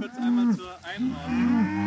kurz 0.00 0.16
einmal 0.16 0.54
zur 0.54 0.78
Einordnung. 0.84 1.82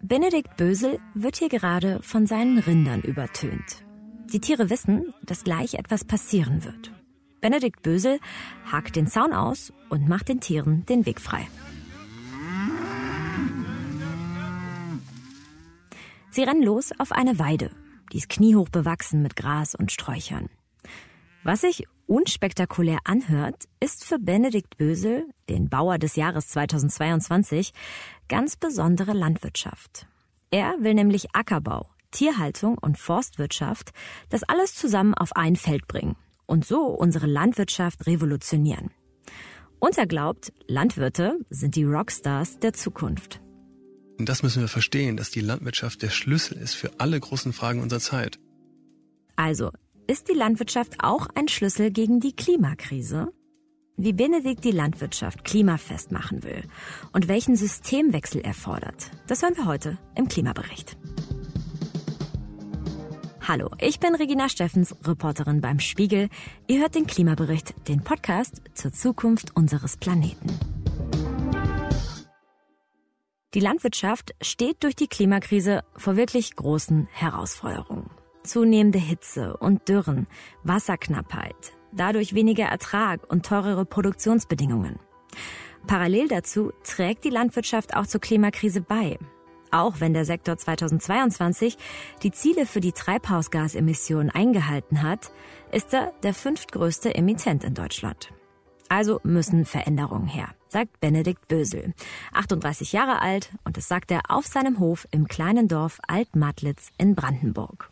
Benedikt 0.00 0.56
Bösel 0.56 1.00
wird 1.14 1.36
hier 1.36 1.48
gerade 1.48 2.00
von 2.02 2.26
seinen 2.26 2.58
Rindern 2.58 3.02
übertönt. 3.02 3.84
Die 4.32 4.40
Tiere 4.40 4.70
wissen, 4.70 5.12
dass 5.22 5.44
gleich 5.44 5.74
etwas 5.74 6.04
passieren 6.04 6.64
wird. 6.64 6.92
Benedikt 7.40 7.82
Bösel 7.82 8.20
hakt 8.70 8.96
den 8.96 9.06
Zaun 9.06 9.32
aus 9.32 9.72
und 9.88 10.08
macht 10.08 10.28
den 10.28 10.40
Tieren 10.40 10.84
den 10.86 11.06
Weg 11.06 11.20
frei. 11.20 11.46
Sie 16.30 16.42
rennen 16.42 16.62
los 16.62 16.90
auf 16.98 17.12
eine 17.12 17.38
Weide. 17.38 17.70
Die 18.12 18.18
ist 18.18 18.28
kniehoch 18.28 18.68
bewachsen 18.68 19.22
mit 19.22 19.36
Gras 19.36 19.74
und 19.74 19.90
Sträuchern. 19.90 20.48
Was 21.42 21.62
sich 21.62 21.86
unspektakulär 22.06 22.98
anhört, 23.04 23.64
ist 23.80 24.04
für 24.04 24.18
Benedikt 24.18 24.76
Bösel, 24.76 25.26
den 25.48 25.68
Bauer 25.68 25.98
des 25.98 26.16
Jahres 26.16 26.48
2022, 26.48 27.72
ganz 28.28 28.56
besondere 28.56 29.12
Landwirtschaft. 29.12 30.06
Er 30.50 30.76
will 30.80 30.94
nämlich 30.94 31.34
Ackerbau, 31.34 31.88
Tierhaltung 32.10 32.78
und 32.78 32.98
Forstwirtschaft, 32.98 33.92
das 34.30 34.42
alles 34.42 34.74
zusammen 34.74 35.14
auf 35.14 35.34
ein 35.34 35.56
Feld 35.56 35.86
bringen 35.86 36.16
und 36.46 36.64
so 36.64 36.86
unsere 36.86 37.26
Landwirtschaft 37.26 38.06
revolutionieren. 38.06 38.90
Und 39.78 39.98
er 39.98 40.06
glaubt, 40.06 40.52
Landwirte 40.66 41.38
sind 41.50 41.76
die 41.76 41.84
Rockstars 41.84 42.58
der 42.58 42.72
Zukunft. 42.72 43.40
Und 44.18 44.28
das 44.28 44.42
müssen 44.42 44.62
wir 44.62 44.68
verstehen, 44.68 45.16
dass 45.16 45.30
die 45.30 45.40
Landwirtschaft 45.40 46.00
der 46.02 46.08
Schlüssel 46.08 46.56
ist 46.56 46.74
für 46.74 46.98
alle 46.98 47.20
großen 47.20 47.52
Fragen 47.52 47.82
unserer 47.82 48.00
Zeit. 48.00 48.38
Also, 49.36 49.70
ist 50.06 50.28
die 50.28 50.34
Landwirtschaft 50.34 50.96
auch 51.00 51.28
ein 51.34 51.48
Schlüssel 51.48 51.90
gegen 51.90 52.20
die 52.20 52.34
Klimakrise? 52.34 53.32
Wie 53.96 54.12
Benedikt 54.12 54.64
die 54.64 54.72
Landwirtschaft 54.72 55.44
klimafest 55.44 56.12
machen 56.12 56.42
will 56.42 56.62
und 57.12 57.28
welchen 57.28 57.56
Systemwechsel 57.56 58.42
er 58.42 58.54
fordert, 58.54 59.10
das 59.26 59.42
hören 59.42 59.56
wir 59.56 59.66
heute 59.66 59.98
im 60.14 60.28
Klimabericht. 60.28 60.96
Hallo, 63.48 63.70
ich 63.78 64.00
bin 64.00 64.14
Regina 64.14 64.48
Steffens, 64.48 64.94
Reporterin 65.04 65.60
beim 65.60 65.78
Spiegel. 65.78 66.28
Ihr 66.66 66.80
hört 66.80 66.94
den 66.94 67.06
Klimabericht, 67.06 67.74
den 67.88 68.02
Podcast 68.02 68.60
zur 68.74 68.92
Zukunft 68.92 69.56
unseres 69.56 69.96
Planeten. 69.96 70.48
Die 73.54 73.60
Landwirtschaft 73.60 74.34
steht 74.42 74.82
durch 74.82 74.96
die 74.96 75.06
Klimakrise 75.06 75.82
vor 75.96 76.16
wirklich 76.16 76.56
großen 76.56 77.08
Herausforderungen. 77.12 78.10
Zunehmende 78.46 78.98
Hitze 78.98 79.56
und 79.56 79.88
Dürren, 79.88 80.26
Wasserknappheit, 80.62 81.72
dadurch 81.92 82.34
weniger 82.34 82.64
Ertrag 82.64 83.20
und 83.30 83.44
teurere 83.44 83.84
Produktionsbedingungen. 83.84 84.98
Parallel 85.86 86.28
dazu 86.28 86.72
trägt 86.82 87.24
die 87.24 87.30
Landwirtschaft 87.30 87.94
auch 87.94 88.06
zur 88.06 88.20
Klimakrise 88.20 88.80
bei. 88.80 89.18
Auch 89.70 90.00
wenn 90.00 90.14
der 90.14 90.24
Sektor 90.24 90.56
2022 90.56 91.76
die 92.22 92.30
Ziele 92.30 92.66
für 92.66 92.80
die 92.80 92.92
Treibhausgasemissionen 92.92 94.30
eingehalten 94.30 95.02
hat, 95.02 95.32
ist 95.72 95.92
er 95.92 96.12
der 96.22 96.34
fünftgrößte 96.34 97.14
Emittent 97.14 97.64
in 97.64 97.74
Deutschland. 97.74 98.32
Also 98.88 99.20
müssen 99.24 99.64
Veränderungen 99.64 100.28
her, 100.28 100.48
sagt 100.68 101.00
Benedikt 101.00 101.48
Bösel, 101.48 101.94
38 102.32 102.92
Jahre 102.92 103.20
alt, 103.20 103.50
und 103.64 103.76
das 103.76 103.88
sagt 103.88 104.10
er 104.12 104.22
auf 104.28 104.46
seinem 104.46 104.78
Hof 104.78 105.08
im 105.10 105.26
kleinen 105.26 105.66
Dorf 105.66 105.98
Altmadlitz 106.06 106.90
in 106.96 107.14
Brandenburg. 107.16 107.90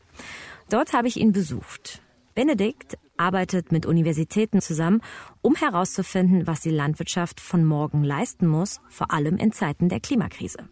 Dort 0.70 0.92
habe 0.92 1.08
ich 1.08 1.16
ihn 1.18 1.32
besucht. 1.32 2.00
Benedikt 2.34 2.98
arbeitet 3.16 3.70
mit 3.70 3.86
Universitäten 3.86 4.60
zusammen, 4.60 5.00
um 5.40 5.54
herauszufinden, 5.54 6.46
was 6.46 6.60
die 6.60 6.70
Landwirtschaft 6.70 7.40
von 7.40 7.64
morgen 7.64 8.02
leisten 8.02 8.46
muss, 8.46 8.80
vor 8.88 9.12
allem 9.12 9.36
in 9.36 9.52
Zeiten 9.52 9.88
der 9.88 10.00
Klimakrise. 10.00 10.68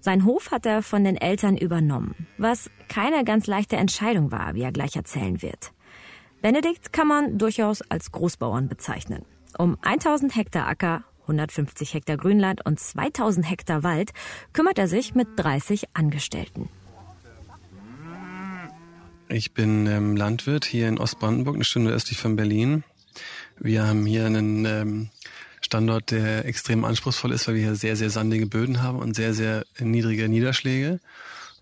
Sein 0.00 0.24
Hof 0.24 0.50
hat 0.50 0.64
er 0.64 0.82
von 0.82 1.04
den 1.04 1.16
Eltern 1.16 1.56
übernommen, 1.56 2.26
was 2.38 2.70
keine 2.88 3.24
ganz 3.24 3.46
leichte 3.46 3.76
Entscheidung 3.76 4.30
war, 4.30 4.54
wie 4.54 4.62
er 4.62 4.72
gleich 4.72 4.96
erzählen 4.96 5.42
wird. 5.42 5.72
Benedikt 6.40 6.92
kann 6.92 7.08
man 7.08 7.36
durchaus 7.38 7.82
als 7.82 8.12
Großbauern 8.12 8.68
bezeichnen. 8.68 9.24
Um 9.58 9.76
1000 9.82 10.36
Hektar 10.36 10.68
Acker, 10.68 11.04
150 11.22 11.94
Hektar 11.94 12.16
Grünland 12.16 12.64
und 12.64 12.78
2000 12.78 13.50
Hektar 13.50 13.82
Wald 13.82 14.12
kümmert 14.52 14.78
er 14.78 14.88
sich 14.88 15.14
mit 15.14 15.28
30 15.36 15.88
Angestellten. 15.94 16.70
Ich 19.30 19.52
bin 19.52 19.86
ähm, 19.86 20.16
Landwirt 20.16 20.64
hier 20.64 20.88
in 20.88 20.96
Ostbrandenburg, 20.96 21.56
eine 21.56 21.64
Stunde 21.64 21.90
östlich 21.90 22.16
von 22.16 22.36
Berlin. 22.36 22.82
Wir 23.58 23.86
haben 23.86 24.06
hier 24.06 24.24
einen 24.24 24.64
ähm, 24.64 25.10
Standort, 25.60 26.12
der 26.12 26.46
extrem 26.46 26.82
anspruchsvoll 26.86 27.32
ist, 27.32 27.46
weil 27.46 27.56
wir 27.56 27.62
hier 27.62 27.74
sehr, 27.74 27.94
sehr 27.94 28.08
sandige 28.08 28.46
Böden 28.46 28.82
haben 28.82 28.98
und 28.98 29.14
sehr, 29.14 29.34
sehr 29.34 29.66
niedrige 29.80 30.30
Niederschläge. 30.30 30.98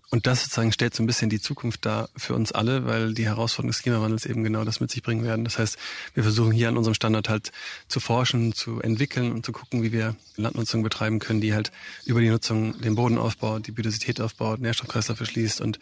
Und 0.09 0.25
das 0.25 0.43
sozusagen 0.43 0.71
stellt 0.71 0.95
so 0.95 1.03
ein 1.03 1.05
bisschen 1.05 1.29
die 1.29 1.41
Zukunft 1.41 1.85
dar 1.85 2.09
für 2.15 2.33
uns 2.33 2.53
alle, 2.53 2.85
weil 2.85 3.13
die 3.13 3.25
Herausforderungen 3.25 3.73
des 3.73 3.81
Klimawandels 3.81 4.25
eben 4.25 4.41
genau 4.41 4.63
das 4.63 4.79
mit 4.79 4.89
sich 4.89 5.03
bringen 5.03 5.25
werden. 5.25 5.43
Das 5.43 5.59
heißt, 5.59 5.77
wir 6.13 6.23
versuchen 6.23 6.53
hier 6.53 6.69
an 6.69 6.77
unserem 6.77 6.93
Standort 6.93 7.27
halt 7.27 7.51
zu 7.89 7.99
forschen, 7.99 8.53
zu 8.53 8.79
entwickeln 8.79 9.33
und 9.33 9.45
zu 9.45 9.51
gucken, 9.51 9.83
wie 9.83 9.91
wir 9.91 10.15
Landnutzung 10.37 10.81
betreiben 10.81 11.19
können, 11.19 11.41
die 11.41 11.53
halt 11.53 11.73
über 12.05 12.21
die 12.21 12.29
Nutzung 12.29 12.79
den 12.79 12.95
Boden 12.95 13.17
aufbaut, 13.17 13.67
die 13.67 13.71
Biodiversität 13.71 14.21
aufbaut, 14.21 14.61
Nährstoffkreislauf 14.61 15.17
verschließt 15.17 15.59
und 15.59 15.77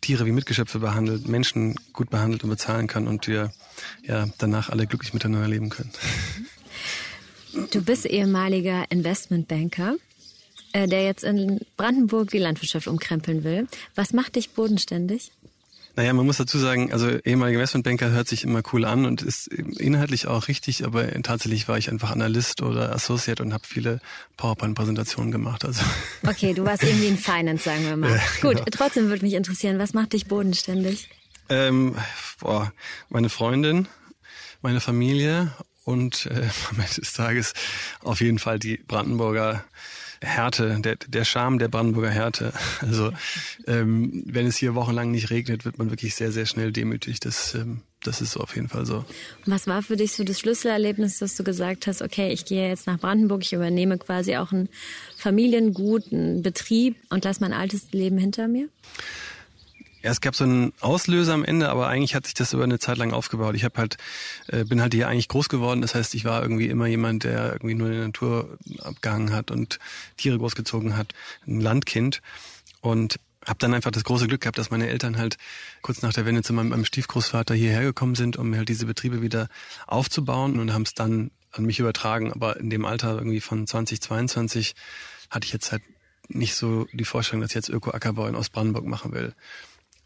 Tiere 0.00 0.26
wie 0.26 0.32
Mitgeschöpfe 0.32 0.80
behandelt, 0.80 1.28
Menschen 1.28 1.76
gut 1.92 2.10
behandelt 2.10 2.42
und 2.42 2.50
bezahlen 2.50 2.88
kann 2.88 3.06
und 3.06 3.28
wir 3.28 3.52
ja 4.02 4.26
danach 4.38 4.70
alle 4.70 4.86
glücklich 4.86 5.14
miteinander 5.14 5.46
leben 5.46 5.68
können. 5.68 5.92
Du 7.70 7.82
bist 7.82 8.06
ehemaliger 8.06 8.90
Investmentbanker, 8.90 9.96
äh, 10.72 10.86
der 10.86 11.04
jetzt 11.04 11.24
in 11.24 11.60
Brandenburg 11.76 12.30
die 12.30 12.38
Landwirtschaft 12.38 12.86
umkrempeln 12.86 13.44
will. 13.44 13.68
Was 13.94 14.12
macht 14.12 14.36
dich 14.36 14.50
bodenständig? 14.50 15.32
Naja, 15.96 16.12
man 16.12 16.24
muss 16.24 16.36
dazu 16.36 16.56
sagen, 16.58 16.92
also 16.92 17.08
ehemaliger 17.10 17.58
Investmentbanker 17.58 18.10
hört 18.10 18.28
sich 18.28 18.44
immer 18.44 18.62
cool 18.72 18.84
an 18.84 19.04
und 19.04 19.22
ist 19.22 19.48
inhaltlich 19.48 20.28
auch 20.28 20.46
richtig, 20.48 20.84
aber 20.84 21.10
tatsächlich 21.22 21.68
war 21.68 21.78
ich 21.78 21.90
einfach 21.90 22.10
Analyst 22.10 22.62
oder 22.62 22.94
Associate 22.94 23.42
und 23.42 23.52
habe 23.52 23.66
viele 23.66 24.00
PowerPoint-Präsentationen 24.36 25.32
gemacht. 25.32 25.64
Also. 25.64 25.82
Okay, 26.26 26.54
du 26.54 26.64
warst 26.64 26.84
irgendwie 26.84 27.08
in 27.08 27.18
Finance, 27.18 27.64
sagen 27.64 27.84
wir 27.84 27.96
mal. 27.96 28.10
Ja, 28.12 28.22
Gut, 28.40 28.56
genau. 28.58 28.64
trotzdem 28.70 29.08
würde 29.08 29.24
mich 29.24 29.34
interessieren, 29.34 29.78
was 29.78 29.92
macht 29.92 30.12
dich 30.12 30.26
bodenständig? 30.26 31.08
Ähm, 31.48 31.96
boah, 32.38 32.72
meine 33.08 33.28
Freundin, 33.28 33.88
meine 34.62 34.80
Familie 34.80 35.52
und 35.84 36.26
äh, 36.26 36.48
am 36.70 36.78
Ende 36.78 36.94
des 36.94 37.12
Tages 37.12 37.52
auf 38.02 38.20
jeden 38.20 38.38
Fall 38.38 38.58
die 38.58 38.76
Brandenburger 38.76 39.64
Härte, 40.22 40.78
der, 40.80 40.96
der 40.96 41.24
Charme 41.24 41.58
der 41.58 41.68
Brandenburger 41.68 42.10
Härte. 42.10 42.52
Also 42.80 43.12
ähm, 43.66 44.22
wenn 44.26 44.46
es 44.46 44.56
hier 44.56 44.74
wochenlang 44.74 45.10
nicht 45.10 45.30
regnet, 45.30 45.64
wird 45.64 45.78
man 45.78 45.90
wirklich 45.90 46.14
sehr, 46.14 46.32
sehr 46.32 46.46
schnell 46.46 46.72
demütig. 46.72 47.20
Das, 47.20 47.54
ähm, 47.54 47.82
das 48.02 48.20
ist 48.20 48.36
auf 48.36 48.54
jeden 48.54 48.68
Fall 48.68 48.86
so. 48.86 49.04
was 49.46 49.66
war 49.66 49.82
für 49.82 49.96
dich 49.96 50.12
so 50.12 50.24
das 50.24 50.40
Schlüsselerlebnis, 50.40 51.18
dass 51.18 51.36
du 51.36 51.44
gesagt 51.44 51.86
hast, 51.86 52.02
okay, 52.02 52.32
ich 52.32 52.44
gehe 52.44 52.68
jetzt 52.68 52.86
nach 52.86 52.98
Brandenburg, 52.98 53.42
ich 53.42 53.52
übernehme 53.52 53.98
quasi 53.98 54.36
auch 54.36 54.52
ein 54.52 54.68
Familiengut, 55.16 56.12
einen 56.12 56.42
Betrieb 56.42 56.96
und 57.10 57.24
lasse 57.24 57.40
mein 57.40 57.52
altes 57.52 57.92
Leben 57.92 58.18
hinter 58.18 58.48
mir? 58.48 58.68
Ja, 60.02 60.10
es 60.10 60.22
gab 60.22 60.34
so 60.34 60.44
einen 60.44 60.72
Auslöser 60.80 61.34
am 61.34 61.44
Ende, 61.44 61.68
aber 61.68 61.88
eigentlich 61.88 62.14
hat 62.14 62.24
sich 62.24 62.32
das 62.32 62.54
über 62.54 62.64
eine 62.64 62.78
Zeit 62.78 62.96
lang 62.96 63.12
aufgebaut. 63.12 63.54
Ich 63.54 63.64
habe 63.64 63.76
halt, 63.76 63.98
äh, 64.48 64.64
bin 64.64 64.80
halt 64.80 64.94
hier 64.94 65.08
eigentlich 65.08 65.28
groß 65.28 65.50
geworden. 65.50 65.82
Das 65.82 65.94
heißt, 65.94 66.14
ich 66.14 66.24
war 66.24 66.40
irgendwie 66.42 66.68
immer 66.68 66.86
jemand, 66.86 67.24
der 67.24 67.52
irgendwie 67.52 67.74
nur 67.74 67.88
in 67.88 67.94
der 67.94 68.06
Natur 68.06 68.58
abgehangen 68.82 69.32
hat 69.32 69.50
und 69.50 69.78
Tiere 70.16 70.38
großgezogen 70.38 70.96
hat, 70.96 71.12
ein 71.46 71.60
Landkind. 71.60 72.22
Und 72.80 73.16
habe 73.46 73.58
dann 73.58 73.74
einfach 73.74 73.90
das 73.90 74.04
große 74.04 74.26
Glück 74.26 74.40
gehabt, 74.42 74.56
dass 74.56 74.70
meine 74.70 74.88
Eltern 74.88 75.18
halt 75.18 75.36
kurz 75.82 76.00
nach 76.00 76.14
der 76.14 76.24
Wende 76.24 76.42
zu 76.42 76.54
meinem, 76.54 76.70
meinem 76.70 76.84
Stiefgroßvater 76.86 77.54
hierher 77.54 77.82
gekommen 77.82 78.14
sind, 78.14 78.38
um 78.38 78.54
halt 78.54 78.68
diese 78.70 78.86
Betriebe 78.86 79.20
wieder 79.20 79.48
aufzubauen 79.86 80.58
und 80.58 80.72
haben 80.72 80.82
es 80.82 80.94
dann 80.94 81.30
an 81.52 81.64
mich 81.66 81.78
übertragen. 81.78 82.32
Aber 82.32 82.58
in 82.58 82.70
dem 82.70 82.86
Alter 82.86 83.16
irgendwie 83.16 83.40
von 83.40 83.66
2022 83.66 84.74
hatte 85.28 85.46
ich 85.46 85.52
jetzt 85.52 85.72
halt 85.72 85.82
nicht 86.28 86.54
so 86.54 86.86
die 86.92 87.04
Vorstellung, 87.04 87.42
dass 87.42 87.50
ich 87.50 87.56
jetzt 87.56 87.68
Öko-Ackerbau 87.68 88.26
in 88.28 88.36
Ostbrandenburg 88.36 88.86
machen 88.86 89.12
will 89.12 89.34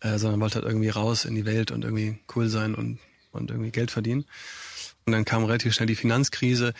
äh, 0.05 0.19
sondern 0.19 0.41
wollte 0.41 0.57
halt 0.57 0.67
irgendwie 0.67 0.91
raus 0.91 1.25
in 1.25 1.35
die 1.35 1.47
Welt 1.47 1.71
und 1.71 1.85
irgendwie 1.85 2.19
cool 2.37 2.49
sein 2.49 2.75
und, 2.75 2.99
und 3.33 3.51
irgendwie 3.51 3.71
Geld 3.71 3.91
verdienen. 3.91 4.25
Und 5.07 5.13
dann 5.13 5.25
kam 5.25 5.45
relativ 5.45 5.75
schnell 5.75 5.87
die 5.87 5.97
Finanzkrise, 5.97 6.73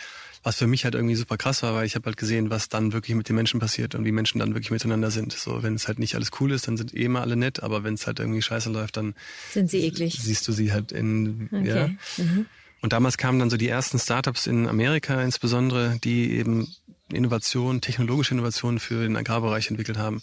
was 0.43 0.57
für 0.57 0.67
mich 0.67 0.83
halt 0.83 0.93
irgendwie 0.93 1.15
super 1.15 1.37
krass 1.37 1.63
war, 1.63 1.73
weil 1.73 1.85
ich 1.85 1.95
habe 1.95 2.05
halt 2.05 2.17
gesehen, 2.17 2.49
was 2.51 2.69
dann 2.69 2.93
wirklich 2.93 3.15
mit 3.15 3.27
den 3.27 3.35
Menschen 3.35 3.59
passiert 3.59 3.95
und 3.95 4.05
wie 4.05 4.11
Menschen 4.11 4.39
dann 4.39 4.53
wirklich 4.53 4.71
miteinander 4.71 5.09
sind. 5.09 5.33
So, 5.33 5.63
wenn 5.63 5.73
es 5.73 5.87
halt 5.87 5.97
nicht 5.97 6.15
alles 6.15 6.29
cool 6.39 6.51
ist, 6.51 6.67
dann 6.67 6.77
sind 6.77 6.93
eh 6.93 7.05
immer 7.05 7.21
alle 7.21 7.35
nett, 7.35 7.63
aber 7.63 7.83
wenn 7.83 7.95
es 7.95 8.05
halt 8.05 8.19
irgendwie 8.19 8.41
scheiße 8.41 8.69
läuft, 8.69 8.97
dann 8.97 9.15
sind 9.51 9.69
sie 9.69 9.83
eklig. 9.85 10.17
Siehst 10.21 10.47
du 10.47 10.51
sie 10.51 10.71
halt 10.71 10.91
in 10.91 11.49
okay. 11.51 11.67
ja. 11.67 11.87
Mhm. 12.23 12.45
Und 12.81 12.93
damals 12.93 13.17
kamen 13.17 13.39
dann 13.39 13.49
so 13.49 13.57
die 13.57 13.67
ersten 13.67 13.97
Startups 13.97 14.45
in 14.45 14.67
Amerika 14.67 15.21
insbesondere, 15.23 15.97
die 16.03 16.31
eben 16.33 16.67
Innovationen, 17.15 17.81
technologische 17.81 18.33
Innovationen 18.33 18.79
für 18.79 19.03
den 19.03 19.15
Agrarbereich 19.15 19.69
entwickelt 19.69 19.97
haben. 19.97 20.21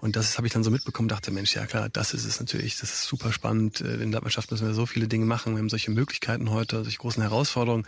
Und 0.00 0.16
das 0.16 0.36
habe 0.36 0.46
ich 0.46 0.52
dann 0.52 0.64
so 0.64 0.70
mitbekommen, 0.70 1.08
dachte, 1.08 1.30
Mensch, 1.30 1.54
ja 1.54 1.66
klar, 1.66 1.88
das 1.88 2.14
ist 2.14 2.24
es 2.24 2.40
natürlich, 2.40 2.78
das 2.78 2.92
ist 2.92 3.04
super 3.04 3.32
spannend. 3.32 3.80
Äh, 3.80 3.94
in 3.94 4.10
der 4.10 4.20
Landwirtschaft 4.20 4.50
müssen 4.50 4.66
wir 4.66 4.74
so 4.74 4.86
viele 4.86 5.08
Dinge 5.08 5.26
machen, 5.26 5.54
wir 5.54 5.58
haben 5.60 5.68
solche 5.68 5.90
Möglichkeiten 5.90 6.50
heute, 6.50 6.82
solche 6.82 6.98
großen 6.98 7.22
Herausforderungen. 7.22 7.86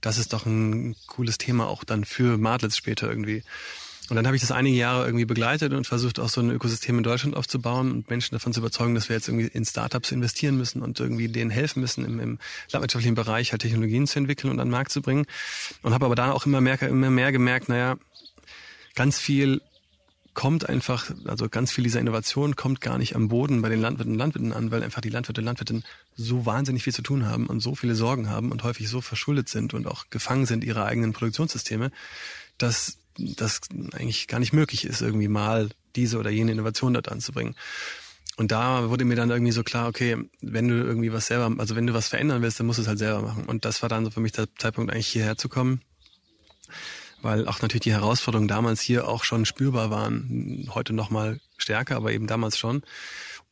Das 0.00 0.18
ist 0.18 0.32
doch 0.32 0.46
ein 0.46 0.96
cooles 1.06 1.38
Thema 1.38 1.66
auch 1.68 1.84
dann 1.84 2.04
für 2.04 2.38
Madlitz 2.38 2.76
später 2.76 3.08
irgendwie. 3.08 3.42
Und 4.10 4.16
dann 4.16 4.26
habe 4.26 4.36
ich 4.36 4.42
das 4.42 4.52
einige 4.52 4.76
Jahre 4.76 5.06
irgendwie 5.06 5.24
begleitet 5.24 5.72
und 5.72 5.86
versucht, 5.86 6.20
auch 6.20 6.28
so 6.28 6.42
ein 6.42 6.50
Ökosystem 6.50 6.98
in 6.98 7.04
Deutschland 7.04 7.36
aufzubauen 7.36 7.90
und 7.90 8.10
Menschen 8.10 8.34
davon 8.34 8.52
zu 8.52 8.60
überzeugen, 8.60 8.94
dass 8.94 9.08
wir 9.08 9.16
jetzt 9.16 9.28
irgendwie 9.28 9.46
in 9.46 9.64
Startups 9.64 10.12
investieren 10.12 10.58
müssen 10.58 10.82
und 10.82 11.00
irgendwie 11.00 11.28
denen 11.28 11.50
helfen 11.50 11.80
müssen, 11.80 12.04
im, 12.04 12.20
im 12.20 12.38
landwirtschaftlichen 12.70 13.14
Bereich 13.14 13.52
halt 13.52 13.62
Technologien 13.62 14.06
zu 14.06 14.18
entwickeln 14.18 14.50
und 14.50 14.60
an 14.60 14.68
den 14.68 14.72
Markt 14.72 14.92
zu 14.92 15.00
bringen. 15.00 15.24
Und 15.82 15.94
habe 15.94 16.04
aber 16.04 16.14
da 16.14 16.32
auch 16.32 16.44
immer 16.44 16.60
mehr, 16.60 16.80
immer 16.82 17.08
mehr 17.08 17.32
gemerkt, 17.32 17.70
naja, 17.70 17.96
ganz 18.94 19.18
viel 19.18 19.62
kommt 20.34 20.68
einfach, 20.68 21.10
also 21.26 21.48
ganz 21.48 21.70
viel 21.72 21.84
dieser 21.84 22.00
Innovation 22.00 22.56
kommt 22.56 22.80
gar 22.80 22.98
nicht 22.98 23.14
am 23.14 23.28
Boden 23.28 23.62
bei 23.62 23.68
den 23.68 23.80
Landwirten 23.80 24.12
und 24.12 24.18
Landwirten 24.18 24.52
an, 24.52 24.70
weil 24.70 24.82
einfach 24.82 25.00
die 25.00 25.08
Landwirte 25.08 25.40
und 25.40 25.44
Landwirtinnen 25.46 25.84
so 26.16 26.44
wahnsinnig 26.44 26.82
viel 26.82 26.92
zu 26.92 27.02
tun 27.02 27.26
haben 27.26 27.46
und 27.46 27.60
so 27.60 27.74
viele 27.74 27.94
Sorgen 27.94 28.28
haben 28.28 28.50
und 28.50 28.64
häufig 28.64 28.88
so 28.88 29.00
verschuldet 29.00 29.48
sind 29.48 29.72
und 29.72 29.86
auch 29.86 30.10
gefangen 30.10 30.44
sind 30.44 30.64
ihrer 30.64 30.86
eigenen 30.86 31.12
Produktionssysteme, 31.12 31.90
dass 32.58 32.98
das 33.18 33.60
eigentlich 33.92 34.28
gar 34.28 34.40
nicht 34.40 34.52
möglich 34.52 34.84
ist, 34.84 35.00
irgendwie 35.00 35.28
mal 35.28 35.70
diese 35.96 36.18
oder 36.18 36.30
jene 36.30 36.52
Innovation 36.52 36.94
dort 36.94 37.10
anzubringen. 37.10 37.54
Und 38.36 38.50
da 38.50 38.90
wurde 38.90 39.04
mir 39.04 39.14
dann 39.14 39.30
irgendwie 39.30 39.52
so 39.52 39.62
klar, 39.62 39.88
okay, 39.88 40.16
wenn 40.40 40.68
du 40.68 40.74
irgendwie 40.74 41.12
was 41.12 41.26
selber, 41.26 41.54
also 41.58 41.76
wenn 41.76 41.86
du 41.86 41.94
was 41.94 42.08
verändern 42.08 42.42
willst, 42.42 42.58
dann 42.58 42.66
musst 42.66 42.78
du 42.78 42.82
es 42.82 42.88
halt 42.88 42.98
selber 42.98 43.22
machen. 43.22 43.44
Und 43.44 43.64
das 43.64 43.82
war 43.82 43.88
dann 43.88 44.04
so 44.04 44.10
für 44.10 44.20
mich 44.20 44.32
der 44.32 44.48
Zeitpunkt, 44.56 44.92
eigentlich 44.92 45.06
hierher 45.08 45.36
zu 45.36 45.48
kommen 45.48 45.80
weil 47.24 47.48
auch 47.48 47.62
natürlich 47.62 47.82
die 47.84 47.92
Herausforderungen 47.92 48.48
damals 48.48 48.82
hier 48.82 49.08
auch 49.08 49.24
schon 49.24 49.46
spürbar 49.46 49.90
waren. 49.90 50.68
Heute 50.74 50.92
noch 50.92 51.10
mal 51.10 51.40
stärker, 51.56 51.96
aber 51.96 52.12
eben 52.12 52.26
damals 52.26 52.58
schon. 52.58 52.82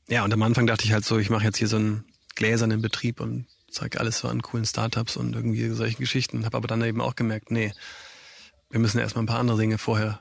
Ja, 0.08 0.24
und 0.24 0.32
am 0.32 0.42
Anfang 0.42 0.66
dachte 0.66 0.84
ich 0.84 0.92
halt 0.92 1.06
so, 1.06 1.18
ich 1.18 1.30
mache 1.30 1.44
jetzt 1.44 1.56
hier 1.56 1.68
so 1.68 1.76
einen 1.76 2.04
gläsernen 2.34 2.82
Betrieb 2.82 3.20
und 3.20 3.46
zeige 3.70 3.98
alles 3.98 4.18
so 4.18 4.28
an 4.28 4.42
coolen 4.42 4.66
Startups 4.66 5.16
und 5.16 5.34
irgendwie 5.34 5.70
solche 5.70 5.96
Geschichten. 5.96 6.44
Habe 6.44 6.58
aber 6.58 6.68
dann 6.68 6.82
eben 6.82 7.00
auch 7.00 7.16
gemerkt, 7.16 7.50
nee, 7.50 7.72
wir 8.72 8.80
müssen 8.80 8.98
erstmal 8.98 9.22
ein 9.22 9.28
paar 9.28 9.38
andere 9.38 9.58
Dinge 9.58 9.78
vorher 9.78 10.18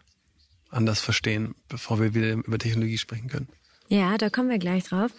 anders 0.70 1.02
verstehen, 1.02 1.56
bevor 1.68 2.00
wir 2.00 2.14
wieder 2.14 2.34
über 2.34 2.60
Technologie 2.60 2.98
sprechen 2.98 3.30
können. 3.30 3.48
Ja, 3.88 4.18
da 4.18 4.30
kommen 4.30 4.50
wir 4.50 4.60
gleich 4.60 4.84
drauf. 4.84 5.12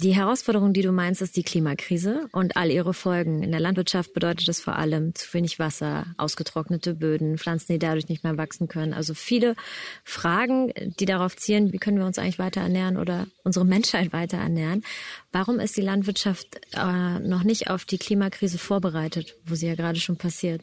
Die 0.00 0.14
Herausforderung, 0.14 0.72
die 0.72 0.82
du 0.82 0.90
meinst, 0.90 1.22
ist 1.22 1.36
die 1.36 1.44
Klimakrise 1.44 2.28
und 2.32 2.56
all 2.56 2.70
ihre 2.70 2.94
Folgen. 2.94 3.44
In 3.44 3.52
der 3.52 3.60
Landwirtschaft 3.60 4.12
bedeutet 4.12 4.48
das 4.48 4.60
vor 4.60 4.76
allem 4.76 5.14
zu 5.14 5.32
wenig 5.34 5.60
Wasser, 5.60 6.06
ausgetrocknete 6.16 6.94
Böden, 6.94 7.38
Pflanzen, 7.38 7.72
die 7.72 7.78
dadurch 7.78 8.08
nicht 8.08 8.24
mehr 8.24 8.36
wachsen 8.36 8.66
können. 8.66 8.92
Also 8.92 9.14
viele 9.14 9.54
Fragen, 10.02 10.72
die 10.98 11.06
darauf 11.06 11.36
zielen, 11.36 11.72
wie 11.72 11.78
können 11.78 11.98
wir 11.98 12.06
uns 12.06 12.18
eigentlich 12.18 12.40
weiter 12.40 12.60
ernähren 12.60 12.96
oder 12.96 13.28
unsere 13.44 13.64
Menschheit 13.64 14.12
weiter 14.12 14.38
ernähren. 14.38 14.84
Warum 15.30 15.60
ist 15.60 15.76
die 15.76 15.82
Landwirtschaft 15.82 16.60
äh, 16.72 17.20
noch 17.20 17.44
nicht 17.44 17.70
auf 17.70 17.84
die 17.84 17.98
Klimakrise 17.98 18.58
vorbereitet, 18.58 19.36
wo 19.46 19.54
sie 19.54 19.68
ja 19.68 19.76
gerade 19.76 20.00
schon 20.00 20.16
passiert? 20.16 20.60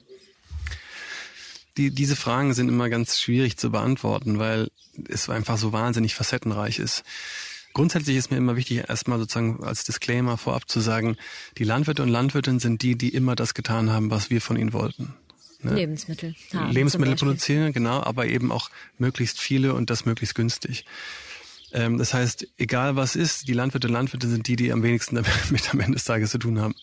Die, 1.77 1.91
diese 1.91 2.15
Fragen 2.15 2.53
sind 2.53 2.69
immer 2.69 2.89
ganz 2.89 3.19
schwierig 3.19 3.57
zu 3.57 3.71
beantworten, 3.71 4.39
weil 4.39 4.69
es 5.09 5.29
einfach 5.29 5.57
so 5.57 5.71
wahnsinnig 5.71 6.15
facettenreich 6.15 6.79
ist. 6.79 7.03
Grundsätzlich 7.73 8.18
ist 8.18 8.31
mir 8.31 8.38
immer 8.38 8.57
wichtig, 8.57 8.89
erstmal 8.89 9.18
sozusagen 9.19 9.63
als 9.63 9.85
Disclaimer 9.85 10.38
vorab 10.38 10.69
zu 10.69 10.81
sagen, 10.81 11.15
die 11.57 11.63
Landwirte 11.63 12.03
und 12.03 12.09
Landwirtinnen 12.09 12.59
sind 12.59 12.81
die, 12.81 12.97
die 12.97 13.09
immer 13.09 13.35
das 13.35 13.53
getan 13.53 13.89
haben, 13.89 14.12
was 14.12 14.29
wir 14.29 14.41
von 14.41 14.57
ihnen 14.57 14.73
wollten. 14.73 15.13
Ne? 15.62 15.75
Lebensmittel. 15.75 16.35
Haben, 16.53 16.71
Lebensmittel 16.71 17.15
produzieren, 17.15 17.71
genau, 17.71 18.01
aber 18.03 18.25
eben 18.25 18.51
auch 18.51 18.69
möglichst 18.97 19.39
viele 19.39 19.73
und 19.73 19.89
das 19.89 20.06
möglichst 20.06 20.35
günstig. 20.35 20.85
Ähm, 21.71 21.97
das 21.97 22.13
heißt, 22.13 22.47
egal 22.57 22.95
was 22.95 23.15
ist, 23.15 23.47
die 23.47 23.53
Landwirte 23.53 23.88
und 23.88 23.94
Landwirte 23.94 24.27
sind 24.27 24.47
die, 24.47 24.56
die 24.56 24.73
am 24.73 24.83
wenigsten 24.83 25.15
damit 25.50 25.73
am 25.73 25.79
Ende 25.79 25.94
des 25.94 26.03
Tages 26.03 26.31
zu 26.31 26.39
tun 26.39 26.59
haben. 26.59 26.75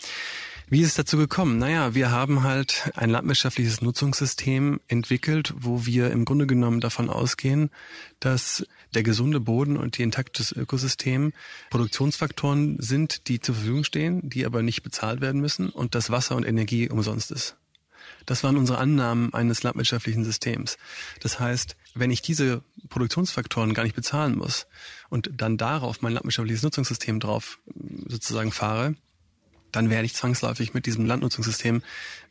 Wie 0.70 0.82
ist 0.82 0.88
es 0.88 0.94
dazu 0.96 1.16
gekommen? 1.16 1.56
Naja, 1.56 1.94
wir 1.94 2.10
haben 2.10 2.42
halt 2.42 2.90
ein 2.94 3.08
landwirtschaftliches 3.08 3.80
Nutzungssystem 3.80 4.80
entwickelt, 4.86 5.54
wo 5.56 5.86
wir 5.86 6.10
im 6.10 6.26
Grunde 6.26 6.46
genommen 6.46 6.80
davon 6.80 7.08
ausgehen, 7.08 7.70
dass 8.20 8.66
der 8.92 9.02
gesunde 9.02 9.40
Boden 9.40 9.78
und 9.78 9.96
die 9.96 10.02
intaktes 10.02 10.52
Ökosystem 10.52 11.32
Produktionsfaktoren 11.70 12.76
sind, 12.80 13.28
die 13.28 13.40
zur 13.40 13.54
Verfügung 13.54 13.84
stehen, 13.84 14.28
die 14.28 14.44
aber 14.44 14.62
nicht 14.62 14.82
bezahlt 14.82 15.22
werden 15.22 15.40
müssen 15.40 15.70
und 15.70 15.94
dass 15.94 16.10
Wasser 16.10 16.36
und 16.36 16.44
Energie 16.44 16.90
umsonst 16.90 17.30
ist. 17.30 17.56
Das 18.26 18.44
waren 18.44 18.58
unsere 18.58 18.76
Annahmen 18.76 19.32
eines 19.32 19.62
landwirtschaftlichen 19.62 20.22
Systems. 20.22 20.76
Das 21.20 21.40
heißt, 21.40 21.76
wenn 21.94 22.10
ich 22.10 22.20
diese 22.20 22.62
Produktionsfaktoren 22.90 23.72
gar 23.72 23.84
nicht 23.84 23.96
bezahlen 23.96 24.36
muss 24.36 24.66
und 25.08 25.30
dann 25.34 25.56
darauf 25.56 26.02
mein 26.02 26.12
landwirtschaftliches 26.12 26.62
Nutzungssystem 26.62 27.20
drauf 27.20 27.58
sozusagen 28.06 28.52
fahre, 28.52 28.96
dann 29.72 29.90
werde 29.90 30.06
ich 30.06 30.14
zwangsläufig 30.14 30.74
mit 30.74 30.86
diesem 30.86 31.06
Landnutzungssystem 31.06 31.82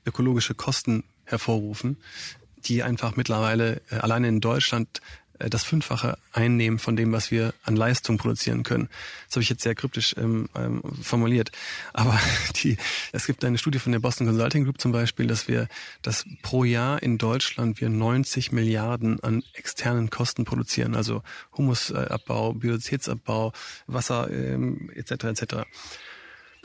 ökologische 0.06 0.56
Kosten 0.56 1.04
hervorrufen, 1.26 1.98
die 2.66 2.84
einfach 2.84 3.16
mittlerweile 3.16 3.82
äh, 3.90 3.96
alleine 3.96 4.28
in 4.28 4.42
Deutschland 4.42 5.02
äh, 5.40 5.50
das 5.50 5.64
Fünffache 5.64 6.18
einnehmen 6.34 6.80
von 6.80 6.96
dem, 6.96 7.12
was 7.12 7.32
wir 7.32 7.54
an 7.64 7.76
Leistung 7.76 8.18
produzieren 8.18 8.64
können. 8.64 8.90
Das 9.28 9.36
habe 9.36 9.44
ich 9.44 9.50
jetzt 9.50 9.64
sehr 9.64 9.76
kryptisch 9.76 10.16
ähm, 10.18 10.50
ähm, 10.56 10.82
formuliert. 11.02 11.52
Aber 11.94 12.20
die, 12.64 12.78
es 13.12 13.26
gibt 13.26 13.44
eine 13.46 13.58
Studie 13.58 13.80
von 13.80 13.92
der 13.92 14.00
Boston 14.00 14.28
Consulting 14.28 14.64
Group 14.64 14.80
zum 14.80 14.92
Beispiel, 14.92 15.28
dass 15.28 15.48
wir, 15.48 15.68
dass 16.02 16.26
pro 16.42 16.64
Jahr 16.64 17.02
in 17.04 17.18
Deutschland 17.18 17.80
wir 17.82 17.90
90 17.90 18.52
Milliarden 18.52 19.22
an 19.22 19.44
externen 19.54 20.10
Kosten 20.10 20.46
produzieren, 20.46 20.96
also 20.96 21.24
Humusabbau, 21.58 22.54
Biodiversitätsabbau, 22.54 23.54
Wasser 23.88 24.30
ähm, 24.32 24.90
etc. 24.96 25.26
etc. 25.26 25.56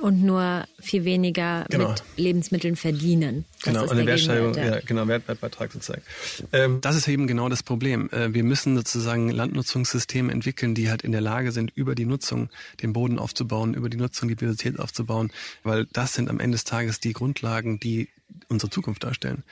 Und 0.02 0.20
nur 0.24 0.66
viel 0.80 1.04
weniger 1.04 1.64
genau. 1.70 1.90
mit 1.90 2.02
Lebensmitteln 2.16 2.74
verdienen. 2.74 3.44
Das 3.62 3.72
genau, 3.72 3.88
eine 3.88 4.04
Wertsteigerung, 4.04 4.54
ja. 4.54 4.64
ja, 4.64 4.80
genau, 4.84 5.06
Wert, 5.06 5.28
Wertbeitrag 5.28 5.70
sozusagen. 5.70 6.02
Ähm, 6.52 6.80
das 6.80 6.96
ist 6.96 7.06
eben 7.06 7.28
genau 7.28 7.48
das 7.48 7.62
Problem. 7.62 8.10
Äh, 8.10 8.34
wir 8.34 8.42
müssen 8.42 8.74
sozusagen 8.74 9.30
Landnutzungssysteme 9.30 10.32
entwickeln, 10.32 10.74
die 10.74 10.90
halt 10.90 11.02
in 11.02 11.12
der 11.12 11.20
Lage 11.20 11.52
sind, 11.52 11.70
über 11.76 11.94
die 11.94 12.04
Nutzung 12.04 12.50
den 12.82 12.92
Boden 12.92 13.20
aufzubauen, 13.20 13.74
über 13.74 13.88
die 13.88 13.96
Nutzung 13.96 14.28
die 14.28 14.34
Biodiversität 14.34 14.80
aufzubauen, 14.80 15.30
weil 15.62 15.86
das 15.92 16.14
sind 16.14 16.28
am 16.28 16.40
Ende 16.40 16.56
des 16.56 16.64
Tages 16.64 16.98
die 16.98 17.12
Grundlagen, 17.12 17.78
die 17.78 18.08
unsere 18.48 18.70
Zukunft 18.70 19.04
darstellen. 19.04 19.44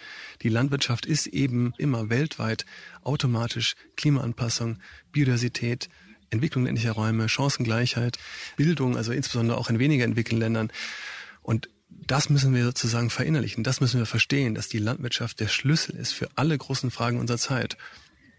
Die 0.43 0.49
Landwirtschaft 0.49 1.07
ist 1.07 1.29
eben 1.29 1.75
immer 1.79 2.11
weltweit 2.11 2.67
automatisch 3.05 3.77
Klimaanpassung, 3.97 4.79
Biodiversität, 5.13 5.89
Entwicklung 6.31 6.65
ländlicher 6.65 6.93
Räume, 6.93 7.29
Chancengleichheit, 7.29 8.19
Bildung, 8.57 8.97
also 8.97 9.13
insbesondere 9.13 9.59
auch 9.59 9.71
in 9.71 9.79
weniger 9.79 10.05
entwickelten 10.05 10.39
Ländern. 10.39 10.73
Und 11.43 11.69
das 11.89 12.31
müssen 12.31 12.55
wir 12.55 12.65
sozusagen 12.65 13.11
verinnerlichen. 13.11 13.65
Das 13.65 13.81
müssen 13.81 13.99
wir 13.99 14.07
verstehen, 14.07 14.55
dass 14.55 14.69
die 14.69 14.79
Landwirtschaft 14.79 15.41
der 15.41 15.49
Schlüssel 15.49 15.97
ist 15.97 16.13
für 16.13 16.29
alle 16.37 16.57
großen 16.57 16.91
Fragen 16.91 17.19
unserer 17.19 17.39
Zeit. 17.39 17.77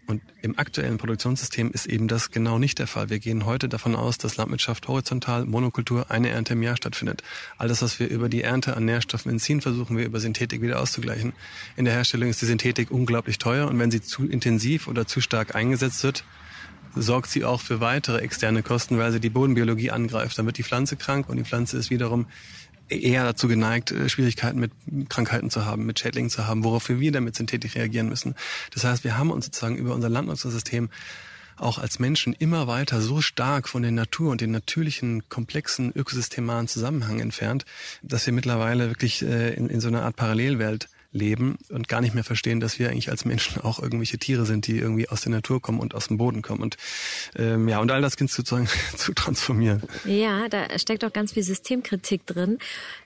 Und 0.06 0.20
im 0.42 0.58
aktuellen 0.58 0.98
Produktionssystem 0.98 1.70
ist 1.70 1.86
eben 1.86 2.08
das 2.08 2.32
genau 2.32 2.58
nicht 2.58 2.80
der 2.80 2.88
Fall. 2.88 3.08
Wir 3.08 3.20
gehen 3.20 3.46
heute 3.46 3.68
davon 3.68 3.94
aus, 3.94 4.18
dass 4.18 4.36
Landwirtschaft 4.36 4.88
horizontal, 4.88 5.46
Monokultur, 5.46 6.10
eine 6.10 6.30
Ernte 6.30 6.54
im 6.54 6.62
Jahr 6.62 6.76
stattfindet. 6.76 7.22
Alles, 7.56 7.82
was 7.82 8.00
wir 8.00 8.08
über 8.08 8.28
die 8.28 8.42
Ernte 8.42 8.76
an 8.76 8.84
Nährstoffen 8.84 9.30
entziehen, 9.30 9.60
versuchen 9.60 9.96
wir 9.96 10.04
über 10.04 10.18
Synthetik 10.18 10.60
wieder 10.60 10.80
auszugleichen. 10.80 11.34
In 11.76 11.84
der 11.84 11.94
Herstellung 11.94 12.28
ist 12.28 12.42
die 12.42 12.46
Synthetik 12.46 12.90
unglaublich 12.90 13.38
teuer 13.38 13.68
und 13.68 13.78
wenn 13.78 13.92
sie 13.92 14.02
zu 14.02 14.26
intensiv 14.26 14.88
oder 14.88 15.06
zu 15.06 15.20
stark 15.20 15.54
eingesetzt 15.54 16.02
wird, 16.02 16.24
sorgt 16.94 17.30
sie 17.30 17.44
auch 17.44 17.60
für 17.60 17.80
weitere 17.80 18.18
externe 18.18 18.62
Kosten, 18.62 18.98
weil 18.98 19.12
sie 19.12 19.20
die 19.20 19.30
Bodenbiologie 19.30 19.90
angreift. 19.90 20.38
Dann 20.38 20.46
wird 20.46 20.58
die 20.58 20.62
Pflanze 20.62 20.96
krank 20.96 21.28
und 21.28 21.36
die 21.36 21.44
Pflanze 21.44 21.76
ist 21.78 21.90
wiederum 21.90 22.26
eher 22.88 23.24
dazu 23.24 23.48
geneigt, 23.48 23.90
äh, 23.90 24.08
Schwierigkeiten 24.08 24.58
mit 24.58 24.72
Krankheiten 25.08 25.50
zu 25.50 25.64
haben, 25.64 25.86
mit 25.86 25.98
Schädlingen 25.98 26.30
zu 26.30 26.46
haben, 26.46 26.64
worauf 26.64 26.88
wir 26.88 27.00
wieder 27.00 27.20
mit 27.20 27.36
Synthetik 27.36 27.74
reagieren 27.74 28.08
müssen. 28.08 28.34
Das 28.72 28.84
heißt, 28.84 29.04
wir 29.04 29.16
haben 29.16 29.30
uns 29.30 29.46
sozusagen 29.46 29.76
über 29.76 29.94
unser 29.94 30.08
Landnutzungssystem 30.08 30.90
auch 31.56 31.78
als 31.78 31.98
Menschen 31.98 32.32
immer 32.32 32.66
weiter 32.66 33.00
so 33.00 33.20
stark 33.20 33.68
von 33.68 33.82
der 33.82 33.92
Natur 33.92 34.30
und 34.32 34.40
den 34.40 34.50
natürlichen, 34.50 35.28
komplexen 35.28 35.92
ökosystemaren 35.94 36.66
Zusammenhang 36.66 37.20
entfernt, 37.20 37.64
dass 38.02 38.26
wir 38.26 38.32
mittlerweile 38.32 38.88
wirklich 38.88 39.22
äh, 39.22 39.54
in, 39.54 39.68
in 39.68 39.80
so 39.80 39.88
einer 39.88 40.02
Art 40.02 40.16
Parallelwelt 40.16 40.88
leben 41.12 41.58
und 41.68 41.88
gar 41.88 42.00
nicht 42.00 42.14
mehr 42.14 42.24
verstehen, 42.24 42.60
dass 42.60 42.78
wir 42.78 42.90
eigentlich 42.90 43.10
als 43.10 43.24
Menschen 43.24 43.62
auch 43.62 43.80
irgendwelche 43.80 44.18
Tiere 44.18 44.46
sind, 44.46 44.66
die 44.66 44.78
irgendwie 44.78 45.08
aus 45.08 45.22
der 45.22 45.32
Natur 45.32 45.60
kommen 45.60 45.78
und 45.78 45.94
aus 45.94 46.08
dem 46.08 46.16
Boden 46.16 46.42
kommen. 46.42 46.62
Und 46.62 46.76
ähm, 47.36 47.68
ja, 47.68 47.80
und 47.80 47.90
all 47.90 48.00
das 48.00 48.14
sozusagen 48.14 48.68
zu 48.96 49.12
transformieren. 49.12 49.82
Ja, 50.04 50.48
da 50.48 50.78
steckt 50.78 51.04
auch 51.04 51.12
ganz 51.12 51.32
viel 51.32 51.42
Systemkritik 51.42 52.26
drin. 52.26 52.58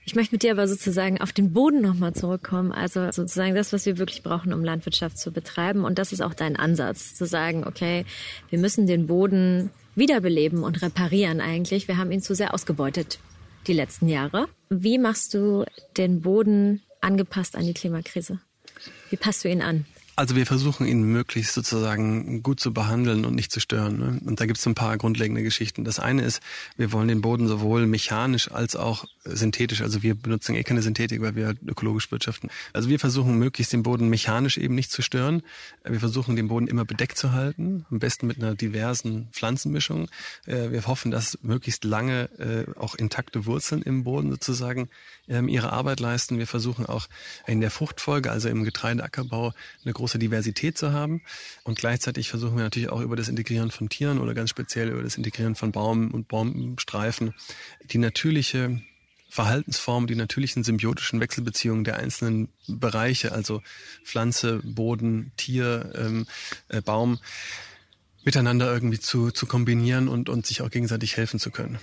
Ich 0.04 0.14
möchte 0.14 0.34
mit 0.34 0.42
dir 0.42 0.52
aber 0.52 0.68
sozusagen 0.68 1.20
auf 1.20 1.32
den 1.32 1.52
Boden 1.52 1.82
nochmal 1.82 2.14
zurückkommen. 2.14 2.72
Also 2.72 3.10
sozusagen 3.10 3.54
das, 3.54 3.72
was 3.72 3.86
wir 3.86 3.98
wirklich 3.98 4.22
brauchen, 4.22 4.52
um 4.52 4.62
Landwirtschaft 4.62 5.18
zu 5.18 5.32
betreiben. 5.32 5.84
Und 5.84 5.98
das 5.98 6.12
ist 6.12 6.20
auch 6.20 6.34
dein 6.34 6.56
Ansatz, 6.56 7.14
zu 7.14 7.26
sagen, 7.26 7.64
okay, 7.66 8.04
wir 8.50 8.58
müssen 8.58 8.86
den 8.86 9.06
Boden 9.06 9.70
wiederbeleben 9.96 10.62
und 10.62 10.82
reparieren 10.82 11.40
eigentlich. 11.40 11.88
Wir 11.88 11.96
haben 11.96 12.12
ihn 12.12 12.22
zu 12.22 12.34
sehr 12.34 12.54
ausgebeutet 12.54 13.18
die 13.66 13.72
letzten 13.72 14.08
Jahre. 14.08 14.48
Wie 14.68 14.98
machst 14.98 15.34
du 15.34 15.64
den 15.96 16.20
Boden 16.20 16.82
angepasst 17.06 17.56
an 17.56 17.64
die 17.64 17.74
Klimakrise? 17.74 18.40
Wie 19.10 19.16
passt 19.16 19.44
du 19.44 19.48
ihn 19.48 19.62
an? 19.62 19.86
Also 20.18 20.34
wir 20.34 20.46
versuchen 20.46 20.86
ihn 20.86 21.02
möglichst 21.02 21.52
sozusagen 21.52 22.42
gut 22.42 22.58
zu 22.58 22.72
behandeln 22.72 23.26
und 23.26 23.34
nicht 23.34 23.52
zu 23.52 23.60
stören. 23.60 23.98
Ne? 23.98 24.20
Und 24.24 24.40
da 24.40 24.46
gibt 24.46 24.58
es 24.58 24.66
ein 24.66 24.74
paar 24.74 24.96
grundlegende 24.96 25.42
Geschichten. 25.42 25.84
Das 25.84 25.98
eine 25.98 26.22
ist, 26.22 26.40
wir 26.78 26.90
wollen 26.92 27.08
den 27.08 27.20
Boden 27.20 27.48
sowohl 27.48 27.86
mechanisch 27.86 28.50
als 28.50 28.76
auch 28.76 29.04
synthetisch, 29.24 29.82
also 29.82 30.02
wir 30.02 30.14
benutzen 30.14 30.54
eh 30.54 30.62
keine 30.62 30.80
Synthetik, 30.80 31.20
weil 31.20 31.36
wir 31.36 31.54
ökologisch 31.66 32.10
wirtschaften. 32.10 32.48
Also 32.72 32.88
wir 32.88 32.98
versuchen 32.98 33.38
möglichst 33.38 33.74
den 33.74 33.82
Boden 33.82 34.08
mechanisch 34.08 34.56
eben 34.56 34.74
nicht 34.74 34.90
zu 34.90 35.02
stören. 35.02 35.42
Wir 35.84 36.00
versuchen 36.00 36.34
den 36.34 36.48
Boden 36.48 36.66
immer 36.66 36.86
bedeckt 36.86 37.18
zu 37.18 37.32
halten, 37.32 37.84
am 37.90 37.98
besten 37.98 38.26
mit 38.26 38.38
einer 38.38 38.54
diversen 38.54 39.28
Pflanzenmischung. 39.32 40.08
Äh, 40.46 40.70
wir 40.70 40.86
hoffen, 40.86 41.10
dass 41.10 41.38
möglichst 41.42 41.84
lange 41.84 42.30
äh, 42.38 42.78
auch 42.78 42.94
intakte 42.94 43.44
Wurzeln 43.44 43.82
im 43.82 44.04
Boden 44.04 44.30
sozusagen 44.30 44.88
ähm, 45.28 45.48
ihre 45.48 45.72
Arbeit 45.72 46.00
leisten. 46.00 46.38
Wir 46.38 46.46
versuchen 46.46 46.86
auch 46.86 47.06
in 47.46 47.60
der 47.60 47.70
Fruchtfolge, 47.70 48.30
also 48.30 48.48
im 48.48 48.64
Getreideackerbau, 48.64 49.52
eine 49.84 49.92
große 49.92 50.05
Diversität 50.14 50.78
zu 50.78 50.92
haben. 50.92 51.22
Und 51.64 51.78
gleichzeitig 51.78 52.28
versuchen 52.28 52.56
wir 52.56 52.64
natürlich 52.64 52.88
auch 52.88 53.00
über 53.00 53.16
das 53.16 53.28
Integrieren 53.28 53.70
von 53.70 53.88
Tieren 53.88 54.18
oder 54.18 54.34
ganz 54.34 54.50
speziell 54.50 54.88
über 54.88 55.02
das 55.02 55.16
Integrieren 55.16 55.54
von 55.54 55.72
Baum- 55.72 56.12
und 56.12 56.28
Baumstreifen 56.28 57.34
die 57.90 57.98
natürliche 57.98 58.80
Verhaltensform, 59.28 60.06
die 60.06 60.14
natürlichen 60.14 60.64
symbiotischen 60.64 61.20
Wechselbeziehungen 61.20 61.84
der 61.84 61.96
einzelnen 61.96 62.48
Bereiche, 62.68 63.32
also 63.32 63.62
Pflanze, 64.04 64.60
Boden, 64.64 65.32
Tier, 65.36 65.92
ähm, 65.94 66.26
äh, 66.68 66.80
Baum, 66.80 67.18
miteinander 68.24 68.72
irgendwie 68.72 68.98
zu, 68.98 69.30
zu 69.30 69.46
kombinieren 69.46 70.08
und, 70.08 70.28
und 70.28 70.46
sich 70.46 70.62
auch 70.62 70.70
gegenseitig 70.70 71.16
helfen 71.16 71.38
zu 71.38 71.50
können. 71.50 71.78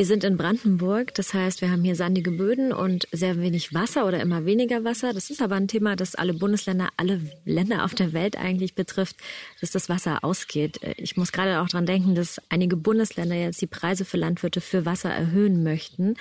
Wir 0.00 0.06
sind 0.06 0.24
in 0.24 0.38
Brandenburg, 0.38 1.12
das 1.12 1.34
heißt, 1.34 1.60
wir 1.60 1.70
haben 1.70 1.84
hier 1.84 1.94
sandige 1.94 2.30
Böden 2.30 2.72
und 2.72 3.06
sehr 3.12 3.38
wenig 3.38 3.74
Wasser 3.74 4.06
oder 4.06 4.18
immer 4.20 4.46
weniger 4.46 4.82
Wasser. 4.82 5.12
Das 5.12 5.28
ist 5.28 5.42
aber 5.42 5.56
ein 5.56 5.68
Thema, 5.68 5.94
das 5.94 6.14
alle 6.14 6.32
Bundesländer, 6.32 6.88
alle 6.96 7.20
Länder 7.44 7.84
auf 7.84 7.94
der 7.94 8.14
Welt 8.14 8.38
eigentlich 8.38 8.74
betrifft, 8.74 9.16
dass 9.60 9.72
das 9.72 9.90
Wasser 9.90 10.24
ausgeht. 10.24 10.80
Ich 10.96 11.18
muss 11.18 11.32
gerade 11.32 11.60
auch 11.60 11.68
dran 11.68 11.84
denken, 11.84 12.14
dass 12.14 12.40
einige 12.48 12.76
Bundesländer 12.76 13.36
jetzt 13.36 13.60
die 13.60 13.66
Preise 13.66 14.06
für 14.06 14.16
Landwirte 14.16 14.62
für 14.62 14.86
Wasser 14.86 15.10
erhöhen 15.10 15.62
möchten. 15.62 16.14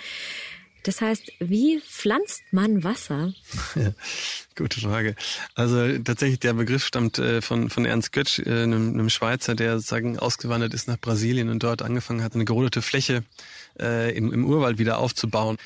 Das 0.89 1.01
heißt, 1.01 1.34
wie 1.38 1.79
pflanzt 1.79 2.41
man 2.50 2.84
Wasser? 2.84 3.31
Ja, 3.75 3.93
gute 4.58 4.79
Frage. 4.79 5.15
Also 5.53 6.00
tatsächlich 6.00 6.39
der 6.39 6.53
Begriff 6.53 6.84
stammt 6.84 7.19
äh, 7.19 7.43
von, 7.43 7.69
von 7.69 7.86
Ernst 7.86 8.12
Götsch, 8.12 8.39
äh, 8.39 8.63
einem, 8.63 8.93
einem 8.93 9.12
Schweizer, 9.12 9.53
der 9.53 9.75
sozusagen 9.75 10.17
ausgewandert 10.17 10.74
ist 10.74 10.88
nach 10.88 10.98
Brasilien 10.98 11.50
und 11.50 11.62
dort 11.62 11.84
angefangen 11.84 12.24
hat, 12.24 12.34
eine 12.34 12.43
gerodete 12.43 12.81
Fläche 12.81 13.24
äh, 13.79 14.17
im, 14.17 14.34
im 14.34 14.43
Urwald 14.46 14.79
wieder 14.79 14.98
aufzubauen. 14.98 15.58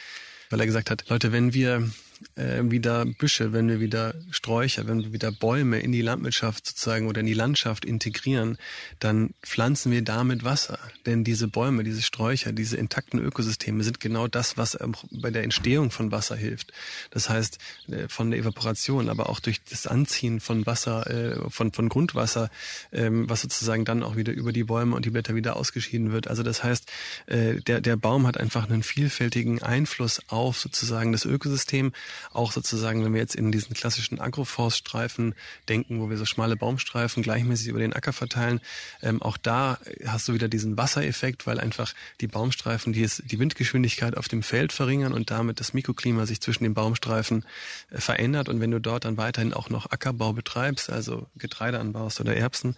Weil 0.49 0.59
er 0.59 0.65
gesagt 0.65 0.89
hat, 0.89 1.05
Leute, 1.07 1.31
wenn 1.31 1.53
wir 1.53 1.89
äh, 2.35 2.61
wieder 2.63 3.05
Büsche, 3.05 3.53
wenn 3.53 3.67
wir 3.67 3.79
wieder 3.79 4.15
Sträucher, 4.31 4.87
wenn 4.87 5.03
wir 5.03 5.13
wieder 5.13 5.31
Bäume 5.31 5.79
in 5.79 5.91
die 5.91 6.01
Landwirtschaft 6.01 6.65
sozusagen 6.67 7.07
oder 7.07 7.21
in 7.21 7.25
die 7.25 7.33
Landschaft 7.33 7.85
integrieren, 7.85 8.57
dann 8.99 9.31
pflanzen 9.41 9.91
wir 9.91 10.01
damit 10.01 10.43
Wasser. 10.43 10.79
Denn 11.05 11.23
diese 11.23 11.47
Bäume, 11.47 11.83
diese 11.83 12.01
Sträucher, 12.01 12.51
diese 12.51 12.77
intakten 12.77 13.19
Ökosysteme 13.19 13.83
sind 13.83 13.99
genau 13.99 14.27
das, 14.27 14.57
was 14.57 14.77
bei 15.11 15.31
der 15.31 15.43
Entstehung 15.43 15.91
von 15.91 16.11
Wasser 16.11 16.35
hilft. 16.35 16.73
Das 17.11 17.29
heißt, 17.29 17.57
äh, 17.89 18.07
von 18.07 18.31
der 18.31 18.39
Evaporation, 18.39 19.09
aber 19.09 19.29
auch 19.29 19.39
durch 19.39 19.61
das 19.63 19.87
Anziehen 19.87 20.39
von 20.39 20.65
Wasser, 20.65 21.09
äh, 21.09 21.49
von, 21.49 21.71
von 21.71 21.89
Grundwasser, 21.89 22.49
ähm, 22.91 23.29
was 23.29 23.41
sozusagen 23.41 23.85
dann 23.85 24.03
auch 24.03 24.15
wieder 24.15 24.33
über 24.33 24.51
die 24.51 24.63
Bäume 24.63 24.95
und 24.95 25.05
die 25.05 25.09
Blätter 25.09 25.35
wieder 25.35 25.55
ausgeschieden 25.55 26.11
wird. 26.11 26.27
Also 26.27 26.43
das 26.43 26.63
heißt, 26.63 26.91
äh, 27.27 27.55
der, 27.61 27.81
der 27.81 27.95
Baum 27.95 28.27
hat 28.27 28.37
einfach 28.37 28.69
einen 28.69 28.83
vielfältigen 28.83 29.61
Einfluss 29.61 30.21
auf 30.27 30.57
sozusagen 30.59 31.11
das 31.11 31.25
Ökosystem, 31.25 31.93
auch 32.31 32.51
sozusagen, 32.51 33.03
wenn 33.03 33.13
wir 33.13 33.21
jetzt 33.21 33.35
in 33.35 33.51
diesen 33.51 33.73
klassischen 33.73 34.19
Agroforststreifen 34.19 35.35
denken, 35.69 35.99
wo 35.99 36.09
wir 36.09 36.17
so 36.17 36.25
schmale 36.25 36.55
Baumstreifen 36.55 37.23
gleichmäßig 37.23 37.67
über 37.67 37.79
den 37.79 37.93
Acker 37.93 38.13
verteilen, 38.13 38.61
ähm, 39.01 39.21
auch 39.21 39.37
da 39.37 39.79
hast 40.05 40.27
du 40.27 40.33
wieder 40.33 40.47
diesen 40.47 40.77
Wassereffekt, 40.77 41.47
weil 41.47 41.59
einfach 41.59 41.93
die 42.21 42.27
Baumstreifen 42.27 42.93
die, 42.93 43.07
die 43.25 43.39
Windgeschwindigkeit 43.39 44.17
auf 44.17 44.27
dem 44.27 44.43
Feld 44.43 44.73
verringern 44.73 45.13
und 45.13 45.31
damit 45.31 45.59
das 45.59 45.73
Mikroklima 45.73 46.25
sich 46.25 46.41
zwischen 46.41 46.63
den 46.63 46.73
Baumstreifen 46.73 47.45
äh, 47.91 47.99
verändert. 47.99 48.49
Und 48.49 48.59
wenn 48.59 48.71
du 48.71 48.79
dort 48.79 49.05
dann 49.05 49.17
weiterhin 49.17 49.53
auch 49.53 49.69
noch 49.69 49.91
Ackerbau 49.91 50.33
betreibst, 50.33 50.89
also 50.89 51.27
Getreide 51.35 51.79
anbaust 51.79 52.19
oder 52.19 52.35
Erbsen, 52.35 52.75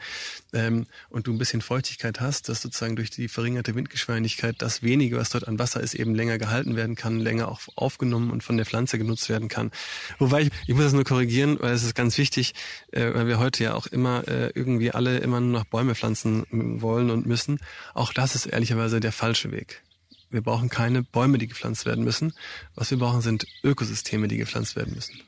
ähm, 0.54 0.86
und 1.10 1.27
du 1.27 1.34
ein 1.34 1.38
bisschen 1.38 1.62
Feuchtigkeit 1.62 2.20
hast, 2.20 2.50
dass 2.50 2.62
sozusagen 2.62 2.96
durch 2.96 3.10
die 3.10 3.27
verringerte 3.27 3.75
Windgeschwindigkeit 3.75 4.56
das 4.60 4.84
wenige, 4.84 5.18
was 5.18 5.30
dort 5.30 5.48
an 5.48 5.60
Wasser 5.60 5.82
ist, 5.82 5.94
eben 5.94 6.15
länger 6.15 6.38
gehalten 6.38 6.75
werden 6.75 6.96
kann, 6.96 7.20
länger 7.20 7.50
auch 7.50 7.62
aufgenommen 7.75 8.32
und 8.32 8.44
von 8.44 8.58
der 8.58 8.65
Pflanze 8.65 8.98
genutzt 8.98 9.25
genutzt 9.25 9.29
werden 9.29 9.48
kann. 9.48 9.72
Wobei 10.20 10.44
ich, 10.44 10.51
ich 10.67 10.74
muss 10.75 10.84
das 10.84 10.94
nur 10.94 11.03
korrigieren, 11.03 11.58
weil 11.60 11.74
es 11.74 11.84
ist 11.84 11.96
ganz 11.96 12.17
wichtig, 12.17 12.53
äh, 12.91 13.13
weil 13.13 13.27
wir 13.27 13.39
heute 13.39 13.63
ja 13.63 13.75
auch 13.75 13.88
immer 13.88 14.27
äh, 14.27 14.51
irgendwie 14.55 14.91
alle 14.91 15.17
immer 15.20 15.39
nur 15.39 15.60
noch 15.60 15.65
Bäume 15.65 15.96
pflanzen 15.96 16.46
wollen 16.82 17.10
und 17.10 17.25
müssen. 17.25 17.60
Auch 17.94 18.13
das 18.13 18.36
ist 18.36 18.46
ehrlicherweise 18.46 19.00
der 19.00 19.12
falsche 19.12 19.51
Weg. 19.51 19.84
Wir 20.29 20.41
brauchen 20.41 20.70
keine 20.70 21.03
Bäume, 21.03 21.38
die 21.38 21.48
gepflanzt 21.48 21.86
werden 21.86 22.03
müssen. 22.03 22.34
Was 22.75 22.91
wir 22.91 22.98
brauchen, 22.98 23.22
sind 23.22 23.46
Ökosysteme, 23.63 24.27
die 24.27 24.38
gepflanzt 24.38 24.75
werden 24.75 24.94
müssen. 24.94 25.22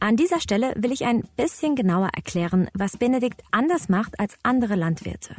An 0.00 0.16
dieser 0.16 0.40
Stelle 0.40 0.74
will 0.76 0.92
ich 0.92 1.04
ein 1.04 1.22
bisschen 1.36 1.76
genauer 1.76 2.10
erklären, 2.14 2.68
was 2.74 2.96
Benedikt 2.96 3.42
anders 3.50 3.88
macht 3.88 4.18
als 4.20 4.36
andere 4.42 4.74
Landwirte. 4.74 5.36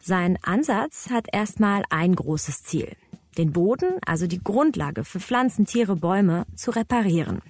Sein 0.00 0.38
Ansatz 0.42 1.08
hat 1.10 1.26
erstmal 1.32 1.82
ein 1.90 2.14
großes 2.14 2.62
Ziel 2.62 2.96
den 3.38 3.52
Boden, 3.52 3.98
also 4.04 4.26
die 4.26 4.42
Grundlage 4.42 5.04
für 5.04 5.20
Pflanzen, 5.20 5.66
Tiere, 5.66 5.96
Bäume, 5.96 6.46
zu 6.54 6.70
reparieren. 6.70 7.42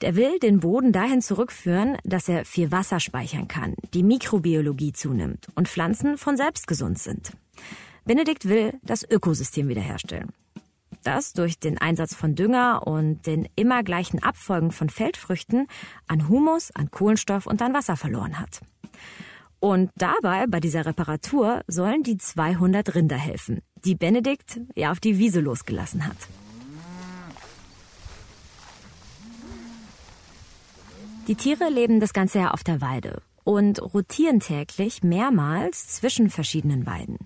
Der 0.00 0.16
will 0.16 0.38
den 0.38 0.60
Boden 0.60 0.92
dahin 0.92 1.20
zurückführen, 1.20 1.98
dass 2.04 2.28
er 2.28 2.44
viel 2.44 2.72
Wasser 2.72 3.00
speichern 3.00 3.48
kann, 3.48 3.74
die 3.92 4.02
Mikrobiologie 4.02 4.92
zunimmt 4.92 5.48
und 5.54 5.68
Pflanzen 5.68 6.16
von 6.16 6.36
selbst 6.36 6.66
gesund 6.66 6.98
sind. 6.98 7.32
Benedikt 8.04 8.48
will 8.48 8.72
das 8.82 9.04
Ökosystem 9.08 9.68
wiederherstellen. 9.68 10.32
Das 11.02 11.32
durch 11.32 11.58
den 11.58 11.78
Einsatz 11.78 12.14
von 12.14 12.34
Dünger 12.34 12.86
und 12.86 13.26
den 13.26 13.48
immer 13.56 13.82
gleichen 13.82 14.22
Abfolgen 14.22 14.70
von 14.70 14.88
Feldfrüchten 14.88 15.66
an 16.06 16.28
Humus, 16.28 16.70
an 16.74 16.90
Kohlenstoff 16.90 17.46
und 17.46 17.62
an 17.62 17.74
Wasser 17.74 17.96
verloren 17.96 18.38
hat. 18.38 18.60
Und 19.60 19.90
dabei, 19.96 20.46
bei 20.46 20.60
dieser 20.60 20.86
Reparatur, 20.86 21.62
sollen 21.66 22.02
die 22.02 22.16
200 22.16 22.94
Rinder 22.94 23.16
helfen, 23.16 23.60
die 23.84 23.94
Benedikt 23.94 24.60
ja 24.74 24.90
auf 24.90 25.00
die 25.00 25.18
Wiese 25.18 25.40
losgelassen 25.40 26.06
hat. 26.06 26.16
Die 31.26 31.34
Tiere 31.34 31.68
leben 31.68 32.00
das 32.00 32.12
ganze 32.12 32.38
Jahr 32.38 32.54
auf 32.54 32.64
der 32.64 32.80
Weide 32.80 33.22
und 33.44 33.80
rotieren 33.80 34.40
täglich 34.40 35.02
mehrmals 35.02 35.88
zwischen 35.88 36.28
verschiedenen 36.30 36.86
Weiden. 36.86 37.18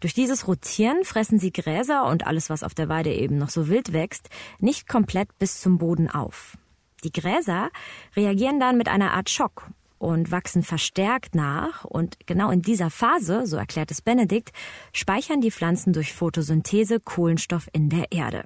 Durch 0.00 0.14
dieses 0.14 0.46
Rotieren 0.46 1.04
fressen 1.04 1.38
sie 1.38 1.52
Gräser 1.52 2.06
und 2.06 2.26
alles, 2.26 2.50
was 2.50 2.62
auf 2.62 2.74
der 2.74 2.88
Weide 2.88 3.12
eben 3.12 3.38
noch 3.38 3.50
so 3.50 3.68
wild 3.68 3.92
wächst, 3.92 4.30
nicht 4.58 4.88
komplett 4.88 5.28
bis 5.38 5.60
zum 5.60 5.78
Boden 5.78 6.10
auf. 6.10 6.56
Die 7.04 7.12
Gräser 7.12 7.70
reagieren 8.16 8.58
dann 8.58 8.78
mit 8.78 8.88
einer 8.88 9.12
Art 9.12 9.30
Schock 9.30 9.68
und 9.98 10.30
wachsen 10.30 10.62
verstärkt 10.62 11.34
nach. 11.34 11.84
Und 11.84 12.16
genau 12.26 12.50
in 12.50 12.62
dieser 12.62 12.90
Phase, 12.90 13.46
so 13.46 13.56
erklärt 13.56 13.90
es 13.90 14.02
Benedikt, 14.02 14.52
speichern 14.92 15.40
die 15.40 15.50
Pflanzen 15.50 15.92
durch 15.92 16.12
Photosynthese 16.12 17.00
Kohlenstoff 17.00 17.68
in 17.72 17.88
der 17.88 18.12
Erde. 18.12 18.44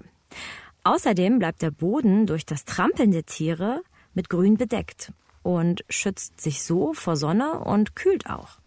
Außerdem 0.85 1.39
bleibt 1.39 1.63
der 1.63 1.71
Boden 1.71 2.27
durch 2.27 2.47
das 2.47 2.65
Trampeln 2.65 3.11
der 3.11 3.27
Tiere 3.27 3.83
mit 4.15 4.29
Grün 4.29 4.57
bedeckt 4.57 5.13
und 5.43 5.85
schützt 5.89 6.41
sich 6.41 6.63
so 6.63 6.93
vor 6.95 7.17
Sonne 7.17 7.61
und 7.61 7.97
kühlt 7.97 8.29
auch. 8.29 8.59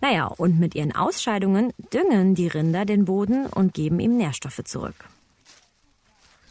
Naja, 0.00 0.26
und 0.26 0.58
mit 0.58 0.74
ihren 0.74 0.94
Ausscheidungen 0.94 1.72
düngen 1.92 2.34
die 2.34 2.48
Rinder 2.48 2.84
den 2.84 3.04
Boden 3.04 3.46
und 3.46 3.74
geben 3.74 4.00
ihm 4.00 4.16
Nährstoffe 4.16 4.62
zurück. 4.64 5.08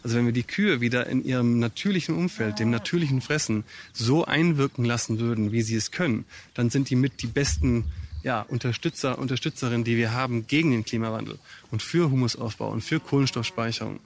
Also 0.03 0.17
wenn 0.17 0.25
wir 0.25 0.33
die 0.33 0.43
Kühe 0.43 0.81
wieder 0.81 1.07
in 1.07 1.23
ihrem 1.23 1.59
natürlichen 1.59 2.15
Umfeld, 2.15 2.59
dem 2.59 2.69
natürlichen 2.69 3.21
Fressen, 3.21 3.63
so 3.93 4.25
einwirken 4.25 4.83
lassen 4.83 5.19
würden, 5.19 5.53
wie 5.53 5.61
sie 5.61 5.75
es 5.75 5.91
können, 5.91 6.25
dann 6.53 6.69
sind 6.69 6.89
die 6.89 6.97
mit 6.97 7.21
die 7.21 7.27
besten 7.27 7.85
ja, 8.21 8.41
Unterstützer, 8.41 9.17
Unterstützerinnen, 9.17 9.85
die 9.85 9.97
wir 9.97 10.11
haben 10.11 10.45
gegen 10.47 10.71
den 10.71 10.83
Klimawandel 10.83 11.39
und 11.71 11.81
für 11.81 12.11
Humusaufbau 12.11 12.69
und 12.69 12.81
für 12.81 12.99
Kohlenstoffspeicherung 12.99 13.99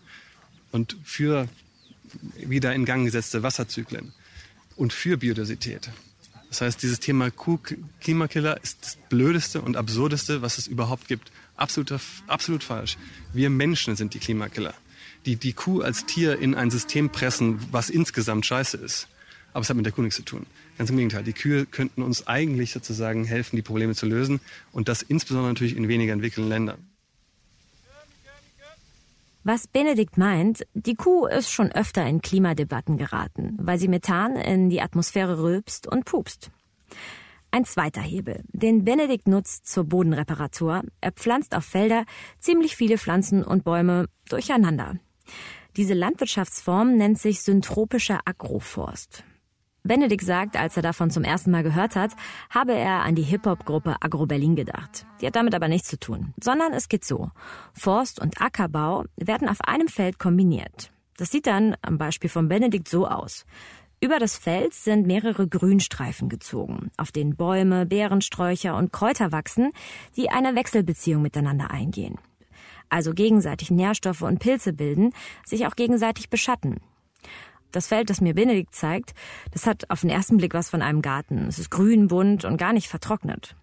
und 0.72 0.98
für 1.04 1.48
wieder 2.36 2.74
in 2.74 2.86
Gang 2.86 3.06
gesetzte 3.06 3.42
Wasserzyklen 3.44 4.14
und 4.76 4.94
für 4.94 5.18
Biodiversität. 5.18 5.90
Das 6.50 6.62
heißt, 6.62 6.82
dieses 6.82 7.00
Thema 7.00 7.30
Klimakiller 8.00 8.62
ist 8.64 8.78
das 8.82 8.98
blödeste 9.10 9.62
und 9.62 9.76
absurdeste, 9.76 10.42
was 10.42 10.58
es 10.58 10.68
überhaupt 10.68 11.08
gibt. 11.08 11.32
Absolut, 11.58 11.94
absolut 12.28 12.64
falsch. 12.64 12.98
Wir 13.34 13.50
Menschen 13.50 13.96
sind 13.96 14.14
die 14.14 14.20
Klimakiller 14.20 14.74
die, 15.28 15.36
die 15.36 15.54
Kuh 15.54 15.82
als 15.82 16.06
Tier 16.06 16.40
in 16.40 16.56
ein 16.56 16.72
System 16.72 17.12
pressen, 17.12 17.60
was 17.72 17.90
insgesamt 17.90 18.46
scheiße 18.46 18.78
ist. 18.78 19.08
Aber 19.54 19.62
es 19.62 19.70
hat 19.70 19.76
mit 19.76 19.86
der 19.86 19.94
Kuh 19.94 20.02
nichts 20.02 20.16
zu 20.16 20.24
tun. 20.24 20.46
Ganz 20.78 20.90
im 20.90 20.96
Gegenteil. 20.96 21.24
Die 21.24 21.34
Kühe 21.34 21.66
könnten 21.66 22.02
uns 22.02 22.28
eigentlich 22.28 22.72
sozusagen 22.72 23.26
helfen, 23.26 23.56
die 23.56 23.62
Probleme 23.62 23.94
zu 23.94 24.06
lösen. 24.06 24.40
Und 24.72 24.88
das 24.88 25.02
insbesondere 25.02 25.52
natürlich 25.52 25.76
in 25.76 25.88
weniger 25.88 26.14
entwickelten 26.14 26.50
Ländern. 26.50 26.78
Was 29.44 29.68
Benedikt 29.68 30.18
meint, 30.18 30.66
die 30.74 30.96
Kuh 30.96 31.26
ist 31.26 31.52
schon 31.52 31.72
öfter 31.72 32.06
in 32.06 32.22
Klimadebatten 32.22 32.98
geraten, 32.98 33.58
weil 33.60 33.80
sie 33.80 33.88
Methan 33.88 34.36
in 34.36 34.70
die 34.70 34.82
Atmosphäre 34.82 35.42
rülpst 35.42 35.88
und 35.88 36.06
pupst. 36.06 36.52
Ein 37.50 37.64
zweiter 37.64 38.02
Hebel, 38.02 38.44
den 38.50 38.84
Benedikt 38.84 39.28
nutzt 39.28 39.68
zur 39.68 39.86
Bodenreparatur. 39.86 40.84
Er 41.00 41.12
pflanzt 41.14 41.56
auf 41.56 41.64
Felder 41.64 42.06
ziemlich 42.40 42.76
viele 42.76 42.98
Pflanzen 42.98 43.42
und 43.42 43.64
Bäume 43.64 44.08
durcheinander. 44.28 45.00
Diese 45.76 45.94
Landwirtschaftsform 45.94 46.96
nennt 46.96 47.20
sich 47.20 47.42
syntropischer 47.42 48.20
Agroforst. 48.26 49.24
Benedikt 49.84 50.26
sagt, 50.26 50.58
als 50.58 50.76
er 50.76 50.84
davon 50.84 51.10
zum 51.10 51.24
ersten 51.24 51.52
Mal 51.52 51.64
gehört 51.64 51.96
hat, 51.96 52.12
habe 52.50 52.74
er 52.74 53.04
an 53.04 53.16
die 53.16 53.24
Hip-Hop-Gruppe 53.24 53.96
Agro 54.02 54.26
Berlin 54.26 54.56
gedacht. 54.56 55.06
Die 55.22 55.28
hat 55.28 55.36
damit 55.36 55.56
aber 55.56 55.70
nichts 55.70 55.88
zu 55.88 55.98
tun, 55.98 56.34
sondern 56.42 56.74
es 56.74 56.90
geht 56.90 57.06
so. 57.06 57.32
Forst- 57.74 58.20
und 58.20 58.42
Ackerbau 58.42 59.06
werden 59.16 59.48
auf 59.48 59.62
einem 59.62 59.88
Feld 59.88 60.20
kombiniert. 60.20 60.92
Das 61.16 61.32
sieht 61.32 61.48
dann 61.48 61.76
am 61.82 61.98
Beispiel 61.98 62.30
von 62.30 62.50
Benedikt 62.50 62.90
so 62.90 63.08
aus. 63.08 63.46
Über 64.00 64.20
das 64.20 64.38
Feld 64.38 64.76
sind 64.76 65.08
mehrere 65.08 65.48
Grünstreifen 65.48 66.30
gezogen, 66.30 66.92
auf 66.98 67.12
denen 67.12 67.36
Bäume, 67.36 67.88
Beerensträucher 67.88 68.76
und 68.76 68.94
Kräuter 68.94 69.32
wachsen, 69.32 69.72
die 70.16 70.30
eine 70.30 70.54
Wechselbeziehung 70.56 71.24
miteinander 71.24 71.72
eingehen. 71.72 72.20
Also 72.90 73.14
gegenseitig 73.14 73.72
Nährstoffe 73.72 74.22
und 74.22 74.40
Pilze 74.40 74.74
bilden, 74.74 75.12
sich 75.46 75.68
auch 75.68 75.76
gegenseitig 75.76 76.30
beschatten. 76.30 76.78
Das 77.72 77.88
Feld, 77.88 78.10
das 78.10 78.22
mir 78.22 78.34
Benedikt 78.34 78.74
zeigt, 78.74 79.14
das 79.52 79.68
hat 79.68 79.90
auf 79.90 80.02
den 80.02 80.10
ersten 80.10 80.38
Blick 80.38 80.54
was 80.54 80.70
von 80.70 80.82
einem 80.82 81.02
Garten. 81.02 81.48
Es 81.48 81.60
ist 81.60 81.70
grün, 81.70 82.08
bunt 82.08 82.46
und 82.46 82.58
gar 82.58 82.74
nicht 82.74 82.88
vertrocknet. 82.88 83.56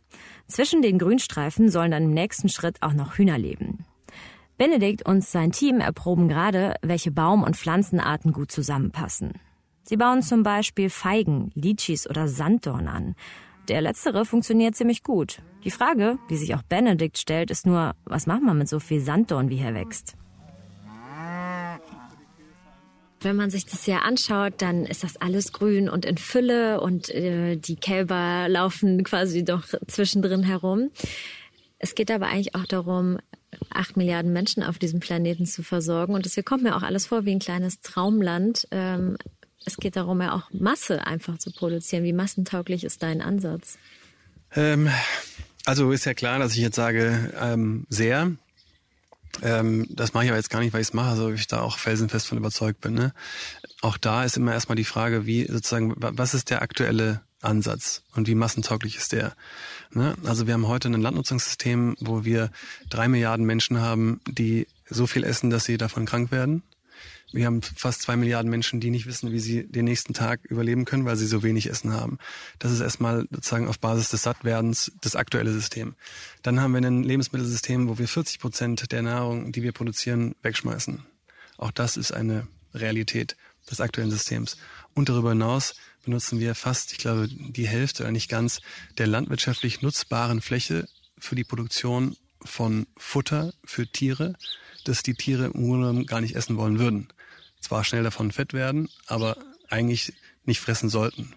Zwischen 0.47 0.83
den 0.83 0.99
Grünstreifen 0.99 1.71
sollen 1.71 1.91
dann 1.91 2.05
im 2.05 2.15
nächsten 2.15 2.49
Schritt 2.49 2.83
auch 2.83 2.93
noch 2.93 3.17
Hühner 3.17 3.39
leben. 3.39 3.87
Benedikt 4.57 5.05
und 5.05 5.25
sein 5.25 5.51
Team 5.51 5.81
erproben 5.81 6.29
gerade, 6.29 6.77
welche 6.83 7.11
Baum- 7.11 7.43
und 7.43 7.57
Pflanzenarten 7.57 8.33
gut 8.33 8.53
zusammenpassen. 8.53 9.33
Sie 9.83 9.97
bauen 9.97 10.23
zum 10.23 10.43
Beispiel 10.43 10.91
Feigen, 10.91 11.51
Litschis 11.55 12.09
oder 12.09 12.29
Sanddorn 12.29 12.89
an. 12.89 13.15
Der 13.69 13.81
letztere 13.81 14.25
funktioniert 14.27 14.77
ziemlich 14.77 15.03
gut. 15.03 15.39
Die 15.65 15.71
Frage, 15.71 16.19
die 16.29 16.37
sich 16.37 16.55
auch 16.55 16.63
Benedikt 16.63 17.17
stellt, 17.17 17.51
ist 17.51 17.67
nur, 17.67 17.95
was 18.05 18.27
macht 18.27 18.43
man 18.43 18.59
mit 18.59 18.69
so 18.69 18.79
viel 18.79 19.01
Sanddorn, 19.01 19.49
wie 19.49 19.57
hier 19.57 19.75
wächst? 19.75 20.17
Wenn 23.21 23.37
man 23.37 23.49
sich 23.49 23.65
das 23.65 23.85
hier 23.85 24.03
anschaut, 24.03 24.55
dann 24.59 24.85
ist 24.85 25.03
das 25.03 25.17
alles 25.17 25.55
grün 25.55 25.89
und 25.89 26.05
in 26.05 26.19
Fülle 26.19 26.83
und 26.83 27.09
äh, 27.09 27.57
die 27.57 27.77
Kälber 27.77 28.49
laufen 28.51 29.03
quasi 29.03 29.45
doch 29.45 29.65
zwischendrin 29.87 30.43
herum. 30.43 30.91
Es 31.79 31.95
geht 31.95 32.11
aber 32.11 32.27
eigentlich 32.27 32.55
auch 32.55 32.67
darum, 32.67 33.19
acht 33.71 33.97
Milliarden 33.97 34.33
Menschen 34.33 34.63
auf 34.63 34.79
diesem 34.79 35.01
Planeten 35.01 35.47
zu 35.47 35.63
versorgen. 35.63 36.15
Und 36.15 36.27
hier 36.27 36.43
kommt 36.43 36.63
mir 36.63 36.77
auch 36.77 36.83
alles 36.83 37.07
vor 37.07 37.25
wie 37.25 37.33
ein 37.33 37.39
kleines 37.39 37.81
Traumland. 37.81 38.69
Ähm, 38.71 39.17
es 39.65 39.77
geht 39.77 39.97
darum, 39.97 40.21
ja 40.21 40.33
auch 40.33 40.51
Masse 40.53 41.07
einfach 41.07 41.39
zu 41.39 41.51
produzieren. 41.51 42.05
Wie 42.05 42.13
massentauglich 42.13 42.85
ist 42.85 43.03
dein 43.03 43.21
Ansatz? 43.21 43.79
Ähm, 44.55 44.91
also 45.65 45.91
ist 45.93 46.05
ja 46.05 46.15
klar, 46.15 46.39
dass 46.39 46.53
ich 46.53 46.59
jetzt 46.59 46.77
sage, 46.77 47.33
ähm, 47.41 47.87
sehr. 47.89 48.33
Ähm, 49.43 49.87
das 49.91 50.15
mache 50.15 50.25
ich 50.25 50.31
aber 50.31 50.39
jetzt 50.39 50.51
gar 50.51 50.61
nicht, 50.61 50.73
weil 50.73 50.81
ich 50.81 50.89
es 50.89 50.95
mache, 50.95 51.17
sondern 51.17 51.35
ich 51.35 51.47
da 51.47 51.61
auch 51.61 51.79
felsenfest 51.79 52.27
von 52.27 52.39
überzeugt 52.39 52.81
bin. 52.81 52.95
Ne? 52.95 53.13
Auch 53.81 53.97
da 53.97 54.25
ist 54.25 54.37
immer 54.37 54.53
erstmal 54.53 54.77
die 54.77 54.85
Frage, 54.85 55.27
wie 55.27 55.47
sozusagen, 55.47 55.95
was 55.97 56.35
ist 56.35 56.51
der 56.51 56.63
aktuelle 56.63 57.23
Ansatz 57.41 58.03
und 58.15 58.29
wie 58.29 58.35
massentauglich 58.35 58.97
ist 58.97 59.13
der? 59.13 59.35
Ne? 59.91 60.15
Also 60.25 60.47
wir 60.47 60.55
haben 60.55 60.69
heute 60.69 60.89
ein 60.89 61.01
Landnutzungssystem, 61.01 61.97
wo 62.01 62.25
wir 62.25 62.51
drei 62.91 63.09
Milliarden 63.09 63.45
Menschen 63.45 63.81
haben, 63.81 64.21
die 64.29 64.67
so 64.89 65.07
viel 65.07 65.25
essen, 65.25 65.51
dass 65.51 65.65
sie 65.65 65.79
davon 65.79 66.05
krank 66.07 66.31
werden. 66.31 66.63
Wir 67.35 67.47
haben 67.47 67.63
fast 67.63 68.03
zwei 68.03 68.15
Milliarden 68.15 68.49
Menschen, 68.49 68.79
die 68.79 68.91
nicht 68.91 69.07
wissen, 69.07 69.33
wie 69.33 69.41
sie 69.41 69.67
den 69.67 69.87
nächsten 69.87 70.15
Tag 70.15 70.45
überleben 70.45 70.85
können, 70.85 71.05
weil 71.05 71.17
sie 71.17 71.27
so 71.27 71.43
wenig 71.43 71.69
Essen 71.69 71.93
haben. 71.93 72.19
Das 72.61 72.71
ist 72.71 72.79
erstmal 72.79 73.27
sozusagen 73.29 73.67
auf 73.67 73.81
Basis 73.81 74.11
des 74.11 74.23
Sattwerdens 74.23 74.93
das 75.01 75.17
aktuelle 75.17 75.51
System. 75.51 75.97
Dann 76.43 76.61
haben 76.61 76.73
wir 76.73 76.81
ein 76.81 77.03
Lebensmittelsystem, 77.03 77.89
wo 77.89 77.99
wir 77.99 78.07
40 78.07 78.39
Prozent 78.39 78.93
der 78.93 79.03
Nahrung, 79.03 79.51
die 79.51 79.65
wir 79.65 79.73
produzieren, 79.73 80.37
wegschmeißen. 80.43 81.05
Auch 81.59 81.73
das 81.73 81.97
ist 81.97 82.13
eine 82.13 82.47
Realität 82.73 83.37
des 83.69 83.81
aktuellen 83.81 84.13
Systems. 84.13 84.57
Und 84.95 85.09
darüber 85.09 85.31
hinaus 85.31 85.75
benutzen 86.05 86.39
wir 86.39 86.55
fast, 86.55 86.93
ich 86.93 86.99
glaube, 86.99 87.27
die 87.29 87.67
Hälfte 87.67 88.05
oder 88.05 88.13
nicht 88.13 88.31
ganz 88.31 88.61
der 88.97 89.09
landwirtschaftlich 89.09 89.83
nutzbaren 89.83 90.41
Fläche 90.41 90.87
für 91.19 91.35
die 91.35 91.43
Produktion 91.43 92.17
von 92.45 92.87
Futter 92.97 93.53
für 93.65 93.89
Tiere, 93.89 94.35
das 94.85 95.03
die 95.03 95.15
Tiere 95.15 95.47
im 95.47 95.65
Grunde 95.65 96.05
gar 96.05 96.21
nicht 96.21 96.37
essen 96.37 96.57
wollen 96.57 96.79
würden 96.79 97.09
zwar 97.65 97.85
schnell 97.85 98.03
davon 98.03 98.33
fett 98.33 98.53
werden, 98.53 98.89
aber 99.07 99.37
eigentlich 99.69 100.13
nicht 100.45 100.61
fressen 100.61 100.89
sollten. 100.89 101.35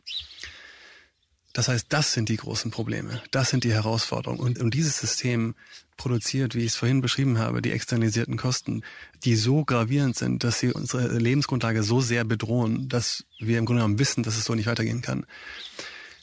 Das 1.54 1.70
heißt, 1.70 1.88
das 1.90 2.14
sind 2.14 2.30
die 2.30 2.38
großen 2.38 2.70
Probleme, 2.70 3.22
das 3.32 3.50
sind 3.50 3.64
die 3.64 3.74
Herausforderungen. 3.74 4.40
Und, 4.40 4.60
und 4.60 4.74
dieses 4.74 5.00
System 5.00 5.56
produziert, 5.98 6.54
wie 6.54 6.60
ich 6.60 6.74
es 6.74 6.76
vorhin 6.76 7.02
beschrieben 7.02 7.40
habe, 7.40 7.64
die 7.64 7.72
externalisierten 7.72 8.38
Kosten, 8.38 8.84
die 9.24 9.36
so 9.36 9.66
gravierend 9.66 10.16
sind, 10.16 10.44
dass 10.44 10.60
sie 10.60 10.72
unsere 10.72 11.18
Lebensgrundlage 11.18 11.82
so 11.82 12.00
sehr 12.00 12.24
bedrohen, 12.24 12.88
dass 12.88 13.26
wir 13.40 13.58
im 13.58 13.66
Grunde 13.66 13.82
genommen 13.82 13.98
wissen, 13.98 14.22
dass 14.22 14.38
es 14.38 14.46
so 14.46 14.54
nicht 14.54 14.68
weitergehen 14.68 15.02
kann. 15.02 15.26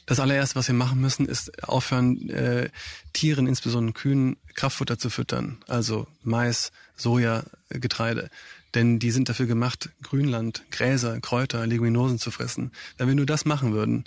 Das 0.05 0.19
allererste, 0.19 0.55
was 0.55 0.67
wir 0.67 0.75
machen 0.75 1.01
müssen, 1.01 1.25
ist 1.25 1.63
aufhören, 1.63 2.29
äh, 2.29 2.69
Tieren, 3.11 3.47
insbesondere 3.47 3.93
Kühen, 3.93 4.37
Kraftfutter 4.53 4.97
zu 4.97 5.09
füttern. 5.09 5.57
Also 5.67 6.07
Mais, 6.23 6.71
Soja, 6.95 7.43
Getreide. 7.69 8.29
Denn 8.75 8.99
die 8.99 9.11
sind 9.11 9.29
dafür 9.29 9.45
gemacht, 9.45 9.89
Grünland, 10.03 10.63
Gräser, 10.69 11.19
Kräuter, 11.21 11.65
Leguminosen 11.65 12.19
zu 12.19 12.29
fressen. 12.29 12.71
Wenn 12.97 13.07
wir 13.07 13.15
nur 13.15 13.25
das 13.25 13.45
machen 13.45 13.73
würden, 13.73 14.03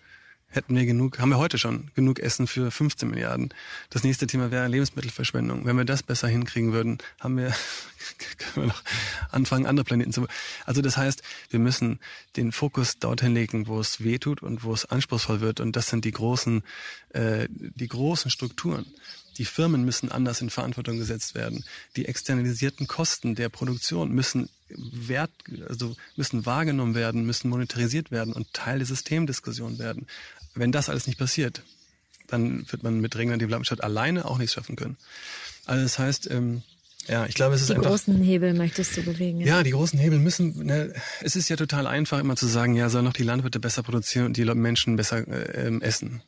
hätten 0.50 0.74
wir 0.74 0.86
genug, 0.86 1.18
haben 1.18 1.30
wir 1.30 1.38
heute 1.38 1.58
schon 1.58 1.90
genug 1.94 2.20
Essen 2.20 2.46
für 2.46 2.70
15 2.70 3.08
Milliarden. 3.10 3.52
Das 3.90 4.02
nächste 4.02 4.26
Thema 4.26 4.50
wäre 4.50 4.66
Lebensmittelverschwendung. 4.68 5.66
Wenn 5.66 5.76
wir 5.76 5.84
das 5.84 6.02
besser 6.02 6.28
hinkriegen 6.28 6.72
würden, 6.72 6.98
haben 7.20 7.36
wir, 7.36 7.54
können 8.38 8.54
wir 8.54 8.66
noch 8.66 8.82
anfangen, 9.30 9.66
andere 9.66 9.84
Planeten 9.84 10.12
zu. 10.12 10.26
Also 10.64 10.80
das 10.80 10.96
heißt, 10.96 11.22
wir 11.50 11.60
müssen 11.60 11.98
den 12.36 12.52
Fokus 12.52 12.98
dorthin 12.98 13.34
legen, 13.34 13.66
wo 13.66 13.78
es 13.80 14.02
weh 14.02 14.18
tut 14.18 14.42
und 14.42 14.64
wo 14.64 14.72
es 14.72 14.86
anspruchsvoll 14.86 15.40
wird. 15.40 15.60
Und 15.60 15.76
das 15.76 15.88
sind 15.88 16.04
die 16.04 16.12
großen, 16.12 16.62
äh, 17.10 17.46
die 17.50 17.88
großen 17.88 18.30
Strukturen. 18.30 18.86
Die 19.38 19.44
Firmen 19.44 19.84
müssen 19.84 20.10
anders 20.10 20.40
in 20.40 20.50
Verantwortung 20.50 20.98
gesetzt 20.98 21.34
werden. 21.34 21.64
Die 21.96 22.06
externalisierten 22.06 22.86
Kosten 22.86 23.34
der 23.34 23.48
Produktion 23.48 24.12
müssen 24.12 24.48
wert, 24.68 25.30
also 25.68 25.96
müssen 26.16 26.44
wahrgenommen 26.44 26.94
werden, 26.94 27.24
müssen 27.24 27.48
monetarisiert 27.48 28.10
werden 28.10 28.32
und 28.32 28.52
Teil 28.52 28.78
der 28.78 28.86
Systemdiskussion 28.86 29.78
werden. 29.78 30.06
Wenn 30.54 30.72
das 30.72 30.88
alles 30.88 31.06
nicht 31.06 31.18
passiert, 31.18 31.62
dann 32.26 32.70
wird 32.70 32.82
man 32.82 33.00
mit 33.00 33.16
regenerativer 33.16 33.52
Landwirtschaft 33.52 33.82
alleine 33.82 34.24
auch 34.24 34.38
nichts 34.38 34.54
schaffen 34.54 34.76
können. 34.76 34.96
Also 35.64 35.82
das 35.82 35.98
heißt, 35.98 36.30
ähm, 36.30 36.62
ja, 37.06 37.24
ich 37.26 37.34
glaube, 37.34 37.54
es 37.54 37.62
ist 37.62 37.70
die 37.70 37.74
einfach. 37.74 37.84
Die 37.84 37.90
großen 37.90 38.22
Hebel 38.22 38.54
möchtest 38.54 38.96
du 38.96 39.02
bewegen. 39.02 39.40
Ja, 39.40 39.46
ja 39.46 39.62
die 39.62 39.70
großen 39.70 39.98
Hebel 39.98 40.18
müssen. 40.18 40.66
Ne, 40.66 40.92
es 41.22 41.36
ist 41.36 41.48
ja 41.48 41.56
total 41.56 41.86
einfach, 41.86 42.18
immer 42.18 42.36
zu 42.36 42.46
sagen, 42.46 42.74
ja, 42.74 42.90
sollen 42.90 43.04
noch 43.04 43.14
die 43.14 43.22
Landwirte 43.22 43.60
besser 43.60 43.82
produzieren 43.82 44.26
und 44.26 44.36
die 44.36 44.44
Menschen 44.44 44.96
besser 44.96 45.26
äh, 45.26 45.66
ähm, 45.66 45.80
essen 45.80 46.22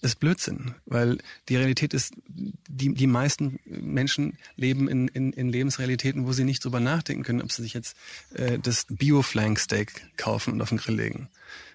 ist 0.00 0.20
Blödsinn, 0.20 0.74
weil 0.86 1.18
die 1.48 1.56
Realität 1.56 1.94
ist, 1.94 2.14
die, 2.26 2.94
die 2.94 3.06
meisten 3.06 3.58
Menschen 3.64 4.38
leben 4.56 4.88
in, 4.88 5.08
in, 5.08 5.32
in 5.32 5.48
Lebensrealitäten, 5.48 6.26
wo 6.26 6.32
sie 6.32 6.44
nicht 6.44 6.64
drüber 6.64 6.80
nachdenken 6.80 7.24
können, 7.24 7.42
ob 7.42 7.52
sie 7.52 7.62
sich 7.62 7.74
jetzt 7.74 7.96
äh, 8.34 8.58
das 8.58 8.86
Bio-Flank-Steak 8.88 10.16
kaufen 10.16 10.54
und 10.54 10.62
auf 10.62 10.68
den 10.68 10.78
Grill 10.78 10.96
legen. 10.96 11.28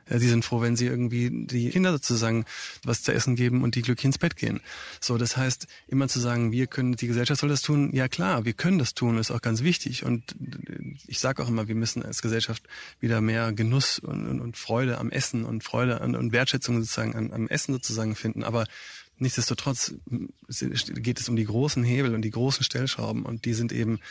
Ja, 0.10 0.20
sie 0.20 0.28
sind 0.28 0.44
froh, 0.44 0.62
wenn 0.62 0.76
sie 0.76 0.86
irgendwie 0.86 1.30
die 1.32 1.70
Kinder 1.70 1.92
sozusagen 1.92 2.46
was 2.84 3.04
zu 3.04 3.13
essen 3.13 3.36
geben 3.36 3.63
und 3.63 3.76
die 3.76 3.82
glücklich 3.82 4.06
ins 4.06 4.18
Bett 4.18 4.36
gehen. 4.36 4.60
So, 5.00 5.18
das 5.18 5.38
heißt, 5.38 5.68
immer 5.88 6.08
zu 6.08 6.20
sagen, 6.20 6.52
wir 6.52 6.68
können, 6.68 6.96
die 6.96 7.08
Gesellschaft 7.08 7.39
soll 7.39 7.50
das 7.50 7.62
tun, 7.62 7.92
ja 7.94 8.08
klar, 8.08 8.44
wir 8.46 8.54
können 8.54 8.80
das 8.80 8.94
tun, 8.94 9.18
ist 9.18 9.32
auch 9.32 9.42
ganz 9.42 9.63
wichtig. 9.63 10.04
Und 10.04 10.36
ich 11.08 11.20
sage 11.20 11.42
auch 11.42 11.48
immer, 11.48 11.68
wir 11.68 11.76
müssen 11.76 12.04
als 12.04 12.22
Gesellschaft 12.22 12.63
wieder 13.00 13.22
mehr 13.22 13.54
Genuss 13.54 14.00
und, 14.00 14.28
und, 14.28 14.42
und 14.42 14.58
Freude 14.58 14.98
am 14.98 15.10
Essen 15.10 15.46
und 15.46 15.63
Freude 15.63 16.02
an, 16.02 16.16
und 16.16 16.34
Wertschätzung 16.34 16.80
sozusagen 16.80 17.16
an, 17.16 17.32
am 17.32 17.48
Essen 17.48 17.74
sozusagen 17.74 18.16
finden. 18.16 18.44
Aber 18.44 18.66
Nichtsdestotrotz 19.23 19.93
geht 20.49 21.21
es 21.21 21.29
um 21.29 21.38
die 21.38 21.45
großen 21.45 21.81
Hebel 21.81 22.13
und 22.13 22.23
die 22.23 22.29
großen 22.29 22.62
Stellschrauben 22.62 23.23
und 23.23 23.45
die 23.45 23.53
sind 23.53 23.71
eben 23.71 24.01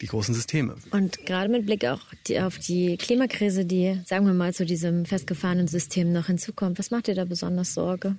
die 0.00 0.06
großen 0.06 0.32
Systeme. 0.32 0.76
Und 0.92 1.26
gerade 1.26 1.50
mit 1.50 1.66
Blick 1.66 1.84
auch 1.86 2.00
auf 2.40 2.58
die 2.60 2.96
Klimakrise, 2.96 3.64
die, 3.64 4.00
sagen 4.06 4.26
wir 4.26 4.32
mal, 4.32 4.54
zu 4.54 4.64
diesem 4.64 5.06
festgefahrenen 5.06 5.66
System 5.66 6.12
noch 6.12 6.26
hinzukommt, 6.26 6.78
was 6.78 6.92
macht 6.92 7.08
dir 7.08 7.16
da 7.16 7.24
besonders 7.24 7.74
Sorge? 7.74 8.14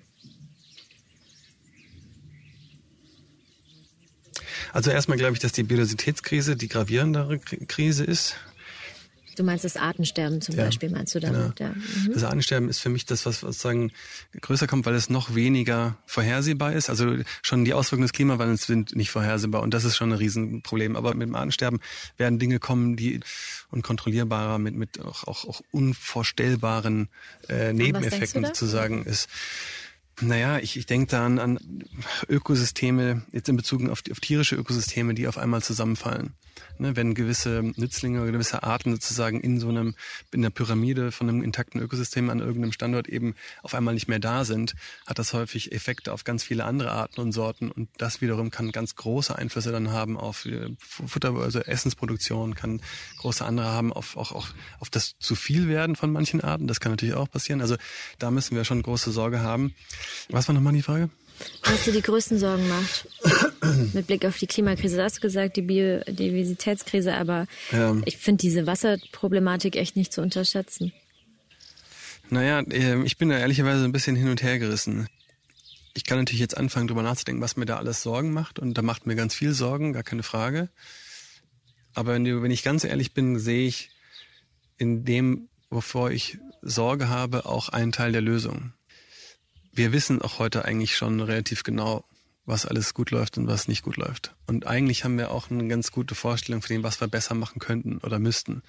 Also 4.73 4.91
erstmal 4.91 5.17
glaube 5.17 5.33
ich, 5.33 5.39
dass 5.39 5.53
die 5.53 5.63
Biodiversitätskrise 5.63 6.57
die 6.57 6.67
gravierendere 6.67 7.39
Krise 7.39 8.03
ist. 8.03 8.35
Du 9.35 9.43
meinst 9.43 9.63
das 9.63 9.77
Artensterben 9.77 10.41
zum 10.41 10.55
Ja, 10.55 10.65
Beispiel, 10.65 10.89
meinst 10.89 11.15
du 11.15 11.19
damit? 11.19 11.55
genau. 11.55 11.69
Ja. 11.71 11.75
Mhm. 11.75 12.13
Das 12.13 12.23
Artensterben 12.23 12.69
ist 12.69 12.79
für 12.79 12.89
mich 12.89 13.05
das, 13.05 13.25
was 13.25 13.41
sozusagen 13.41 13.91
größer 14.39 14.67
kommt, 14.67 14.85
weil 14.85 14.95
es 14.95 15.09
noch 15.09 15.35
weniger 15.35 15.97
vorhersehbar 16.05 16.73
ist. 16.73 16.89
Also 16.89 17.15
schon 17.41 17.65
die 17.65 17.73
Auswirkungen 17.73 18.03
des 18.07 18.13
Klimawandels 18.13 18.65
sind 18.65 18.95
nicht 18.95 19.11
vorhersehbar 19.11 19.61
und 19.61 19.73
das 19.73 19.83
ist 19.85 19.95
schon 19.95 20.09
ein 20.11 20.17
Riesenproblem. 20.17 20.95
Aber 20.95 21.13
mit 21.13 21.27
dem 21.27 21.35
Artensterben 21.35 21.79
werden 22.17 22.39
Dinge 22.39 22.59
kommen, 22.59 22.95
die 22.95 23.19
unkontrollierbarer, 23.71 24.59
mit, 24.59 24.75
mit 24.75 24.99
auch, 24.99 25.25
auch, 25.25 25.45
auch 25.45 25.61
unvorstellbaren 25.71 27.09
äh, 27.49 27.73
Nebeneffekten 27.73 28.45
sozusagen 28.45 29.05
ist. 29.05 29.29
Naja, 30.21 30.59
ich, 30.59 30.77
ich 30.77 30.85
denke 30.85 31.07
da 31.07 31.25
an, 31.25 31.39
an 31.39 31.59
Ökosysteme, 32.29 33.23
jetzt 33.31 33.49
in 33.49 33.57
Bezug 33.57 33.87
auf, 33.89 34.03
auf 34.11 34.19
tierische 34.19 34.55
Ökosysteme, 34.55 35.15
die 35.15 35.27
auf 35.27 35.37
einmal 35.37 35.63
zusammenfallen. 35.63 36.35
Ne, 36.77 36.95
wenn 36.95 37.13
gewisse 37.13 37.61
Nützlinge 37.75 38.21
oder 38.21 38.31
gewisse 38.31 38.63
Arten 38.63 38.91
sozusagen 38.91 39.39
in 39.39 39.59
so 39.59 39.69
einem, 39.69 39.95
in 40.31 40.41
der 40.41 40.49
Pyramide 40.49 41.11
von 41.11 41.29
einem 41.29 41.43
intakten 41.43 41.79
Ökosystem 41.79 42.29
an 42.29 42.39
irgendeinem 42.39 42.71
Standort 42.71 43.07
eben 43.07 43.35
auf 43.61 43.75
einmal 43.75 43.93
nicht 43.93 44.07
mehr 44.07 44.19
da 44.19 44.45
sind, 44.45 44.73
hat 45.05 45.19
das 45.19 45.33
häufig 45.33 45.71
Effekte 45.71 46.11
auf 46.11 46.23
ganz 46.23 46.43
viele 46.43 46.65
andere 46.65 46.91
Arten 46.91 47.21
und 47.21 47.33
Sorten 47.33 47.71
und 47.71 47.89
das 47.97 48.21
wiederum 48.21 48.49
kann 48.49 48.71
ganz 48.71 48.95
große 48.95 49.35
Einflüsse 49.35 49.71
dann 49.71 49.91
haben 49.91 50.17
auf 50.17 50.45
äh, 50.45 50.69
Futter, 50.79 51.35
also 51.35 51.59
Essensproduktion, 51.59 52.55
kann 52.55 52.81
große 53.19 53.45
andere 53.45 53.67
haben 53.67 53.93
auf, 53.93 54.17
auch, 54.17 54.31
auch 54.31 54.47
auf 54.79 54.89
das 54.89 55.15
zu 55.19 55.35
viel 55.35 55.67
werden 55.67 55.95
von 55.95 56.11
manchen 56.11 56.41
Arten. 56.41 56.67
Das 56.67 56.79
kann 56.79 56.91
natürlich 56.91 57.15
auch 57.15 57.29
passieren. 57.29 57.61
Also 57.61 57.75
da 58.17 58.31
müssen 58.31 58.55
wir 58.55 58.65
schon 58.65 58.81
große 58.81 59.11
Sorge 59.11 59.41
haben. 59.41 59.75
Was 60.29 60.47
war 60.47 60.55
nochmal 60.55 60.73
die 60.73 60.81
Frage? 60.81 61.09
Was 61.63 61.85
dir 61.85 61.93
die 61.93 62.01
größten 62.01 62.37
Sorgen 62.37 62.67
macht 62.69 63.07
mit 63.93 64.07
Blick 64.07 64.25
auf 64.25 64.37
die 64.37 64.47
Klimakrise? 64.47 64.97
Da 64.97 65.03
hast 65.05 65.17
du 65.17 65.21
gesagt, 65.21 65.57
die 65.57 65.63
Biodiversitätskrise, 65.63 67.15
aber 67.15 67.47
Ja. 67.71 67.95
ich 68.05 68.17
finde 68.17 68.41
diese 68.41 68.67
Wasserproblematik 68.67 69.75
echt 69.75 69.95
nicht 69.95 70.13
zu 70.13 70.21
unterschätzen. 70.21 70.93
Naja, 72.29 72.59
äh, 72.61 73.01
ich 73.03 73.17
bin 73.17 73.29
da 73.29 73.37
ehrlicherweise 73.37 73.83
ein 73.83 73.91
bisschen 73.91 74.15
hin 74.15 74.29
und 74.29 74.41
her 74.43 74.59
gerissen. 74.59 75.07
Ich 75.93 76.05
kann 76.05 76.19
natürlich 76.19 76.39
jetzt 76.39 76.55
anfangen, 76.57 76.87
drüber 76.87 77.01
nachzudenken, 77.03 77.41
was 77.41 77.57
mir 77.57 77.65
da 77.65 77.77
alles 77.77 78.01
Sorgen 78.01 78.31
macht. 78.31 78.59
Und 78.59 78.75
da 78.77 78.81
macht 78.81 79.05
mir 79.05 79.15
ganz 79.15 79.33
viel 79.33 79.51
Sorgen, 79.53 79.91
gar 79.93 80.03
keine 80.03 80.23
Frage. 80.23 80.69
Aber 81.93 82.13
wenn, 82.13 82.23
du, 82.23 82.41
wenn 82.41 82.51
ich 82.51 82.63
ganz 82.63 82.83
ehrlich 82.85 83.13
bin, 83.13 83.37
sehe 83.39 83.67
ich 83.67 83.89
in 84.77 85.03
dem, 85.03 85.49
wovor 85.69 86.11
ich 86.11 86.37
Sorge 86.61 87.09
habe, 87.09 87.45
auch 87.45 87.67
einen 87.69 87.91
Teil 87.91 88.13
der 88.13 88.21
Lösung. 88.21 88.71
Wir 89.73 89.93
wissen 89.93 90.21
auch 90.21 90.39
heute 90.39 90.65
eigentlich 90.65 90.95
schon 90.95 91.19
relativ 91.21 91.63
genau, 91.63 92.05
was 92.45 92.65
alles 92.65 92.93
gut 92.93 93.11
läuft 93.11 93.37
und 93.37 93.47
was 93.47 93.67
nicht 93.67 93.83
gut 93.83 93.97
läuft. 93.97 94.35
Und 94.47 94.67
eigentlich 94.67 95.03
haben 95.03 95.17
wir 95.17 95.31
auch 95.31 95.49
eine 95.49 95.67
ganz 95.67 95.91
gute 95.91 96.15
Vorstellung 96.15 96.61
von 96.61 96.75
dem, 96.75 96.83
was 96.83 96.99
wir 96.99 97.07
besser 97.07 97.35
machen 97.35 97.59
könnten 97.59 97.99
oder 97.99 98.19
müssten. 98.19 98.63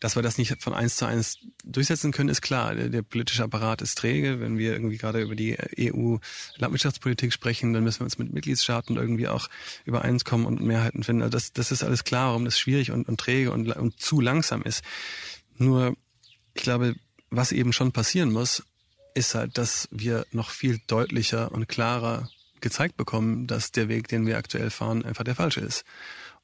Dass 0.00 0.16
wir 0.16 0.22
das 0.22 0.36
nicht 0.36 0.60
von 0.60 0.74
eins 0.74 0.96
zu 0.96 1.06
eins 1.06 1.38
durchsetzen 1.64 2.12
können, 2.12 2.28
ist 2.28 2.42
klar. 2.42 2.74
Der, 2.74 2.88
der 2.88 3.02
politische 3.02 3.44
Apparat 3.44 3.80
ist 3.80 3.96
träge. 3.96 4.40
Wenn 4.40 4.58
wir 4.58 4.72
irgendwie 4.72 4.98
gerade 4.98 5.22
über 5.22 5.36
die 5.36 5.56
EU-Landwirtschaftspolitik 5.78 7.32
sprechen, 7.32 7.72
dann 7.72 7.84
müssen 7.84 8.00
wir 8.00 8.04
uns 8.04 8.18
mit 8.18 8.32
Mitgliedstaaten 8.32 8.96
irgendwie 8.96 9.28
auch 9.28 9.48
übereinskommen 9.84 10.46
und 10.46 10.60
Mehrheiten 10.60 11.04
finden. 11.04 11.22
Also 11.22 11.32
das, 11.32 11.52
das 11.52 11.70
ist 11.70 11.84
alles 11.84 12.04
klar, 12.04 12.28
warum 12.28 12.44
das 12.44 12.58
schwierig 12.58 12.90
und, 12.90 13.08
und 13.08 13.18
träge 13.18 13.52
und, 13.52 13.68
und 13.68 14.00
zu 14.00 14.20
langsam 14.20 14.62
ist. 14.62 14.82
Nur, 15.56 15.96
ich 16.54 16.62
glaube, 16.62 16.96
was 17.30 17.52
eben 17.52 17.72
schon 17.72 17.92
passieren 17.92 18.32
muss, 18.32 18.64
ist 19.14 19.34
halt, 19.34 19.58
dass 19.58 19.88
wir 19.90 20.26
noch 20.32 20.50
viel 20.50 20.80
deutlicher 20.86 21.52
und 21.52 21.68
klarer 21.68 22.28
gezeigt 22.60 22.96
bekommen, 22.96 23.46
dass 23.46 23.72
der 23.72 23.88
Weg, 23.88 24.08
den 24.08 24.26
wir 24.26 24.38
aktuell 24.38 24.70
fahren, 24.70 25.04
einfach 25.04 25.24
der 25.24 25.34
falsche 25.34 25.60
ist. 25.60 25.84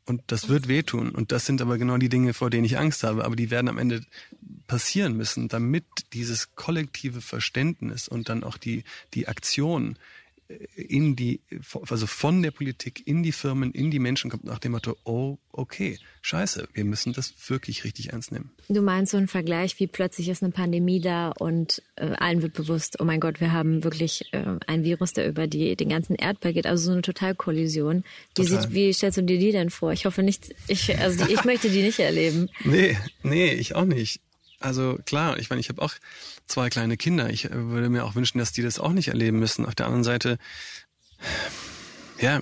Und 0.07 0.23
das 0.27 0.49
wird 0.49 0.69
wehtun. 0.69 1.11
Und 1.11 1.31
das 1.31 1.47
sind 1.47 1.63
aber 1.63 1.79
genau 1.79 1.97
die 1.97 2.09
Dinge, 2.09 2.35
vor 2.35 2.51
denen 2.51 2.65
ich 2.65 2.79
Angst 2.79 3.05
habe. 3.05 3.25
Aber 3.25 3.37
die 3.37 3.51
werden 3.51 3.69
am 3.69 3.79
Ende 3.79 4.03
passieren 4.67 5.17
müssen, 5.17 5.49
damit 5.49 5.85
dieses 6.13 6.55
kollektive 6.57 7.21
Verständnis 7.21 8.09
und 8.09 8.29
dann 8.29 8.45
auch 8.45 8.57
die, 8.57 8.85
die 9.15 9.29
Aktion 9.29 9.97
in 10.75 11.17
die, 11.17 11.41
also 11.89 12.07
von 12.07 12.43
der 12.43 12.51
Politik 12.51 13.07
in 13.07 13.23
die 13.23 13.33
Firmen, 13.33 13.73
in 13.73 13.91
die 13.91 13.99
Menschen 13.99 14.31
kommt 14.31 14.45
nach 14.45 14.59
dem 14.59 14.73
Motto, 14.73 14.97
oh, 15.05 15.39
okay, 15.53 15.99
scheiße, 16.23 16.69
wir 16.73 16.85
müssen 16.85 17.13
das 17.13 17.33
wirklich 17.49 17.85
richtig 17.85 18.13
ernst 18.13 18.33
nehmen. 18.33 18.51
Du 18.69 18.83
meinst 18.83 19.13
so 19.13 19.19
einen 19.19 19.29
Vergleich, 19.29 19.79
wie 19.79 19.87
plötzlich 19.87 20.29
ist 20.29 20.43
eine 20.43 20.53
Pandemie 20.53 21.01
da 21.01 21.31
und 21.31 21.83
äh, 21.97 22.07
allen 22.07 22.43
wird 22.43 22.55
bewusst, 22.55 22.97
oh 23.01 23.05
mein 23.05 23.21
Gott, 23.21 23.41
wir 23.41 23.53
haben 23.53 23.85
wirklich 23.85 24.33
äh, 24.33 24.57
ein 24.67 24.85
Virus, 24.85 25.13
der 25.13 25.29
über 25.29 25.47
die, 25.47 25.77
den 25.77 25.89
ganzen 25.89 26.17
Erdball 26.17 26.53
geht, 26.53 26.67
also 26.67 26.87
so 26.87 26.93
eine 26.93 27.03
Totalkollision. 27.03 28.05
Wie, 28.35 28.45
Total. 28.45 28.63
sieht, 28.63 28.73
wie 28.75 28.93
stellst 28.93 29.19
du 29.19 29.23
dir 29.23 29.39
die 29.39 29.53
denn 29.53 29.71
vor? 29.71 29.93
Ich 29.93 30.05
hoffe 30.05 30.23
nicht, 30.23 30.55
ich, 30.69 30.99
also 30.99 31.25
die, 31.25 31.33
ich 31.33 31.45
möchte 31.45 31.71
die 31.71 31.83
nicht 31.83 32.01
erleben. 32.01 32.49
Nee, 32.65 32.97
nee, 33.23 33.53
ich 33.53 33.75
auch 33.75 33.85
nicht. 33.85 34.21
Also 34.61 34.99
klar, 35.07 35.39
ich 35.39 35.49
meine, 35.49 35.61
ich 35.61 35.71
habe 35.71 35.81
auch 35.81 35.95
zwei 36.47 36.69
kleine 36.69 36.99
Kinder. 36.99 37.31
Ich 37.31 37.47
äh, 37.47 37.51
würde 37.71 37.89
mir 37.89 38.05
auch 38.05 38.15
wünschen, 38.15 38.39
dass 38.39 38.53
die 38.53 38.63
das 38.63 38.79
auch 38.79 38.93
nicht 38.93 39.09
erleben 39.09 39.39
müssen. 39.39 39.67
Auf 39.67 39.75
der 39.75 39.87
anderen 39.87 40.05
Seite, 40.05 40.39
ja, 42.21 42.41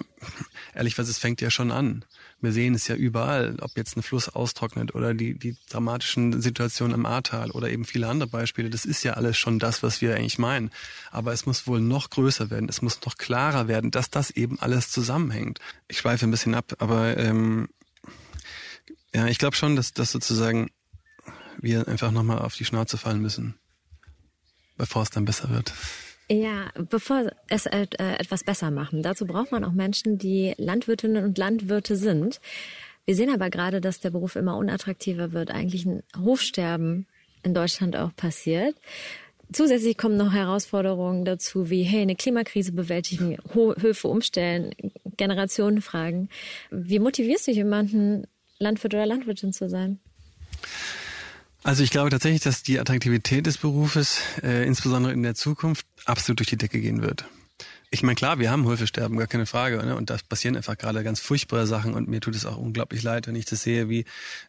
ehrlich 0.74 0.94
gesagt, 0.96 1.08
es 1.08 1.18
fängt 1.18 1.40
ja 1.40 1.50
schon 1.50 1.70
an. 1.70 2.04
Wir 2.40 2.52
sehen 2.52 2.74
es 2.74 2.86
ja 2.88 2.96
überall, 2.96 3.56
ob 3.60 3.76
jetzt 3.76 3.96
ein 3.96 4.02
Fluss 4.02 4.28
austrocknet 4.28 4.94
oder 4.94 5.14
die, 5.14 5.38
die 5.38 5.56
dramatischen 5.70 6.40
Situationen 6.40 6.94
im 6.94 7.06
Ahrtal 7.06 7.50
oder 7.52 7.70
eben 7.70 7.84
viele 7.84 8.08
andere 8.08 8.28
Beispiele. 8.28 8.70
Das 8.70 8.84
ist 8.84 9.04
ja 9.04 9.14
alles 9.14 9.36
schon 9.38 9.60
das, 9.60 9.82
was 9.84 10.00
wir 10.00 10.14
eigentlich 10.14 10.38
meinen. 10.38 10.70
Aber 11.10 11.32
es 11.32 11.46
muss 11.46 11.66
wohl 11.68 11.80
noch 11.80 12.10
größer 12.10 12.50
werden. 12.50 12.68
Es 12.68 12.82
muss 12.82 13.00
noch 13.04 13.16
klarer 13.16 13.68
werden, 13.68 13.92
dass 13.92 14.10
das 14.10 14.30
eben 14.30 14.58
alles 14.60 14.90
zusammenhängt. 14.90 15.60
Ich 15.86 15.98
schweife 15.98 16.26
ein 16.26 16.30
bisschen 16.32 16.54
ab, 16.54 16.74
aber 16.78 17.16
ähm, 17.16 17.68
ja, 19.14 19.26
ich 19.26 19.38
glaube 19.38 19.56
schon, 19.56 19.74
dass 19.74 19.92
das 19.92 20.12
sozusagen 20.12 20.68
wir 21.60 21.88
einfach 21.88 22.10
nochmal 22.10 22.38
auf 22.38 22.54
die 22.54 22.64
Schnauze 22.64 22.98
fallen 22.98 23.20
müssen, 23.20 23.54
bevor 24.76 25.02
es 25.02 25.10
dann 25.10 25.24
besser 25.24 25.50
wird. 25.50 25.72
Ja, 26.30 26.70
bevor 26.90 27.30
es 27.48 27.66
äh, 27.66 27.86
etwas 27.98 28.44
besser 28.44 28.70
machen, 28.70 29.02
dazu 29.02 29.26
braucht 29.26 29.50
man 29.50 29.64
auch 29.64 29.72
Menschen, 29.72 30.18
die 30.18 30.54
Landwirtinnen 30.58 31.24
und 31.24 31.38
Landwirte 31.38 31.96
sind. 31.96 32.40
Wir 33.06 33.14
sehen 33.14 33.32
aber 33.32 33.48
gerade, 33.48 33.80
dass 33.80 34.00
der 34.00 34.10
Beruf 34.10 34.36
immer 34.36 34.58
unattraktiver 34.58 35.32
wird, 35.32 35.50
eigentlich 35.50 35.86
ein 35.86 36.02
Hofsterben 36.22 37.06
in 37.42 37.54
Deutschland 37.54 37.96
auch 37.96 38.14
passiert. 38.14 38.76
Zusätzlich 39.50 39.96
kommen 39.96 40.18
noch 40.18 40.34
Herausforderungen 40.34 41.24
dazu, 41.24 41.70
wie 41.70 41.82
hey, 41.82 42.02
eine 42.02 42.16
Klimakrise 42.16 42.72
bewältigen, 42.72 43.38
Höfe 43.54 44.08
umstellen, 44.08 44.74
Generationenfragen. 45.16 46.28
Wie 46.70 46.98
motivierst 46.98 47.46
du 47.46 47.52
jemanden, 47.52 48.26
Landwirt 48.58 48.92
oder 48.92 49.06
Landwirtin 49.06 49.54
zu 49.54 49.70
sein? 49.70 50.00
Also 51.64 51.82
ich 51.82 51.90
glaube 51.90 52.10
tatsächlich, 52.10 52.42
dass 52.42 52.62
die 52.62 52.78
Attraktivität 52.78 53.46
des 53.46 53.58
Berufes 53.58 54.20
äh, 54.42 54.66
insbesondere 54.66 55.12
in 55.12 55.22
der 55.22 55.34
Zukunft 55.34 55.86
absolut 56.04 56.40
durch 56.40 56.48
die 56.48 56.56
Decke 56.56 56.80
gehen 56.80 57.02
wird. 57.02 57.24
Ich 57.90 58.02
meine, 58.02 58.16
klar, 58.16 58.38
wir 58.38 58.50
haben 58.50 58.66
Höfesterben, 58.66 59.16
gar 59.16 59.26
keine 59.26 59.46
Frage. 59.46 59.78
Ne? 59.78 59.96
Und 59.96 60.10
da 60.10 60.18
passieren 60.28 60.56
einfach 60.56 60.76
gerade 60.76 61.02
ganz 61.02 61.20
furchtbare 61.20 61.66
Sachen 61.66 61.94
und 61.94 62.06
mir 62.06 62.20
tut 62.20 62.34
es 62.34 62.44
auch 62.44 62.58
unglaublich 62.58 63.02
leid, 63.02 63.26
wenn 63.26 63.34
ich 63.34 63.46
das 63.46 63.62
sehe, 63.62 63.88
wie, 63.88 64.00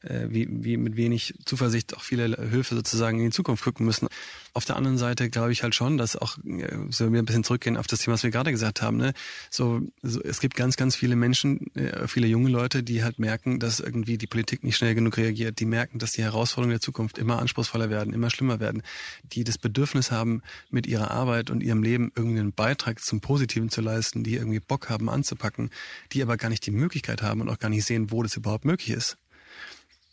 äh, 0.01 0.27
wie, 0.27 0.47
wie 0.49 0.75
mit 0.75 0.97
wenig 0.97 1.35
Zuversicht 1.45 1.95
auch 1.95 2.01
viele 2.01 2.35
Höfe 2.37 2.75
sozusagen 2.75 3.19
in 3.19 3.25
die 3.25 3.31
Zukunft 3.31 3.63
gucken 3.63 3.85
müssen. 3.85 4.09
Auf 4.53 4.65
der 4.65 4.75
anderen 4.75 4.97
Seite 4.97 5.29
glaube 5.29 5.51
ich 5.51 5.63
halt 5.63 5.75
schon, 5.75 5.97
dass 5.97 6.15
auch, 6.15 6.37
äh, 6.39 6.67
so 6.89 7.11
wir 7.11 7.21
ein 7.21 7.25
bisschen 7.25 7.43
zurückgehen 7.43 7.77
auf 7.77 7.87
das 7.87 7.99
Thema, 7.99 8.15
was 8.15 8.23
wir 8.23 8.31
gerade 8.31 8.51
gesagt 8.51 8.81
haben, 8.81 8.97
ne? 8.97 9.13
so, 9.49 9.81
so 10.01 10.21
es 10.21 10.39
gibt 10.39 10.55
ganz, 10.55 10.75
ganz 10.75 10.95
viele 10.95 11.15
Menschen, 11.15 11.73
äh, 11.75 12.07
viele 12.07 12.27
junge 12.27 12.49
Leute, 12.49 12.83
die 12.83 13.03
halt 13.03 13.19
merken, 13.19 13.59
dass 13.59 13.79
irgendwie 13.79 14.17
die 14.17 14.27
Politik 14.27 14.63
nicht 14.63 14.77
schnell 14.77 14.95
genug 14.95 15.17
reagiert, 15.17 15.59
die 15.59 15.65
merken, 15.65 15.99
dass 15.99 16.11
die 16.13 16.23
Herausforderungen 16.23 16.71
der 16.71 16.81
Zukunft 16.81 17.17
immer 17.17 17.39
anspruchsvoller 17.39 17.89
werden, 17.89 18.13
immer 18.13 18.29
schlimmer 18.29 18.59
werden, 18.59 18.83
die 19.23 19.43
das 19.43 19.57
Bedürfnis 19.57 20.11
haben, 20.11 20.41
mit 20.69 20.87
ihrer 20.87 21.11
Arbeit 21.11 21.49
und 21.49 21.61
ihrem 21.61 21.83
Leben 21.83 22.11
irgendwie 22.15 22.39
einen 22.39 22.53
Beitrag 22.53 22.99
zum 22.99 23.21
Positiven 23.21 23.69
zu 23.69 23.81
leisten, 23.81 24.23
die 24.23 24.35
irgendwie 24.35 24.59
Bock 24.59 24.89
haben 24.89 25.09
anzupacken, 25.09 25.69
die 26.11 26.21
aber 26.21 26.37
gar 26.37 26.49
nicht 26.49 26.65
die 26.65 26.71
Möglichkeit 26.71 27.21
haben 27.21 27.41
und 27.41 27.49
auch 27.49 27.59
gar 27.59 27.69
nicht 27.69 27.85
sehen, 27.85 28.11
wo 28.11 28.23
das 28.23 28.35
überhaupt 28.35 28.65
möglich 28.65 28.91
ist. 28.91 29.17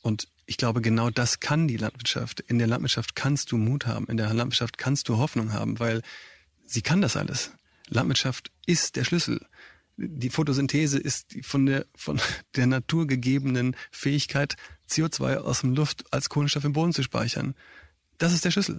Und 0.07 0.29
ich 0.47 0.57
glaube, 0.57 0.83
genau 0.83 1.11
das 1.11 1.41
kann 1.41 1.67
die 1.67 1.79
Landwirtschaft. 1.79 2.39
In 2.39 2.59
der 2.59 2.69
Landwirtschaft 2.69 3.17
kannst 3.17 3.51
du 3.51 3.57
Mut 3.57 3.89
haben, 3.89 4.07
in 4.07 4.17
der 4.17 4.33
Landwirtschaft 4.33 4.79
kannst 4.79 5.09
du 5.09 5.17
Hoffnung 5.17 5.53
haben, 5.53 5.81
weil 5.81 6.01
sie 6.65 6.81
kann 6.81 7.01
das 7.01 7.17
alles. 7.17 7.51
Landwirtschaft 7.89 8.53
ist 8.67 8.95
der 8.95 9.03
Schlüssel. 9.03 9.45
Die 9.97 10.31
Photosynthese 10.31 11.01
ist 11.01 11.33
die 11.33 11.43
von 11.43 11.67
der, 11.67 11.87
von 11.97 12.21
der 12.55 12.69
Natur 12.69 13.09
gegebenen 13.09 13.75
Fähigkeit, 13.91 14.55
CO2 14.89 15.39
aus 15.39 15.63
dem 15.63 15.75
Luft 15.75 16.05
als 16.13 16.29
Kohlenstoff 16.29 16.63
im 16.63 16.73
Boden 16.73 16.93
zu 16.93 17.03
speichern. 17.03 17.57
Das 18.19 18.33
ist 18.33 18.45
der 18.45 18.53
Schlüssel. 18.53 18.79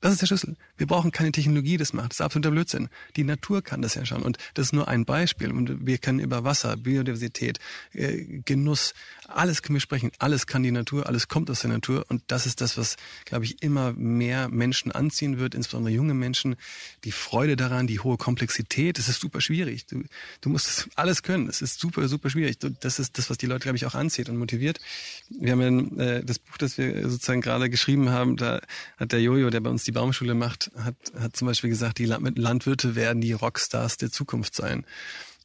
Das 0.00 0.12
ist 0.12 0.22
der 0.22 0.26
Schlüssel. 0.26 0.56
Wir 0.78 0.86
brauchen 0.86 1.12
keine 1.12 1.30
Technologie, 1.30 1.76
das 1.76 1.92
macht. 1.92 2.12
Das 2.12 2.16
ist 2.16 2.20
absoluter 2.22 2.50
Blödsinn. 2.50 2.88
Die 3.16 3.24
Natur 3.24 3.60
kann 3.62 3.82
das 3.82 3.94
ja 3.94 4.06
schon. 4.06 4.22
Und 4.22 4.38
das 4.54 4.66
ist 4.66 4.72
nur 4.72 4.88
ein 4.88 5.04
Beispiel. 5.04 5.52
Und 5.52 5.86
wir 5.86 5.98
können 5.98 6.20
über 6.20 6.42
Wasser, 6.42 6.78
Biodiversität, 6.78 7.58
äh, 7.92 8.40
Genuss, 8.46 8.94
alles 9.28 9.62
können 9.62 9.74
wir 9.74 9.80
sprechen. 9.80 10.10
Alles 10.18 10.46
kann 10.46 10.62
die 10.62 10.70
Natur, 10.70 11.06
alles 11.06 11.28
kommt 11.28 11.50
aus 11.50 11.60
der 11.60 11.70
Natur. 11.70 12.06
Und 12.08 12.22
das 12.28 12.46
ist 12.46 12.62
das, 12.62 12.78
was, 12.78 12.96
glaube 13.26 13.44
ich, 13.44 13.62
immer 13.62 13.92
mehr 13.92 14.48
Menschen 14.48 14.90
anziehen 14.90 15.38
wird, 15.38 15.54
insbesondere 15.54 15.92
junge 15.92 16.14
Menschen. 16.14 16.56
Die 17.04 17.12
Freude 17.12 17.56
daran, 17.56 17.86
die 17.86 18.00
hohe 18.00 18.16
Komplexität. 18.16 18.98
Es 18.98 19.08
ist 19.08 19.20
super 19.20 19.42
schwierig. 19.42 19.84
Du, 19.86 20.02
du 20.40 20.48
musst 20.48 20.66
das 20.66 20.88
alles 20.96 21.22
können. 21.22 21.46
Es 21.46 21.60
ist 21.60 21.78
super, 21.78 22.08
super 22.08 22.30
schwierig. 22.30 22.58
Das 22.58 22.98
ist 22.98 23.18
das, 23.18 23.28
was 23.28 23.36
die 23.36 23.46
Leute, 23.46 23.64
glaube 23.64 23.76
ich, 23.76 23.84
auch 23.84 23.94
anzieht 23.94 24.30
und 24.30 24.38
motiviert. 24.38 24.80
Wir 25.28 25.52
haben 25.52 25.96
ja 25.98 26.04
äh, 26.04 26.24
das 26.24 26.38
Buch, 26.38 26.56
das 26.56 26.78
wir 26.78 27.08
sozusagen 27.10 27.42
gerade 27.42 27.68
geschrieben 27.68 28.08
haben, 28.08 28.38
da 28.38 28.62
hat 28.96 29.12
der 29.12 29.20
Jojo, 29.20 29.50
der 29.50 29.60
bei 29.60 29.68
uns 29.68 29.89
die 29.90 29.98
Baumschule 29.98 30.34
macht, 30.34 30.70
hat, 30.76 30.94
hat 31.18 31.34
zum 31.34 31.46
Beispiel 31.48 31.68
gesagt, 31.68 31.98
die 31.98 32.04
Landwirte 32.04 32.94
werden 32.94 33.20
die 33.20 33.32
Rockstars 33.32 33.96
der 33.96 34.12
Zukunft 34.12 34.54
sein. 34.54 34.86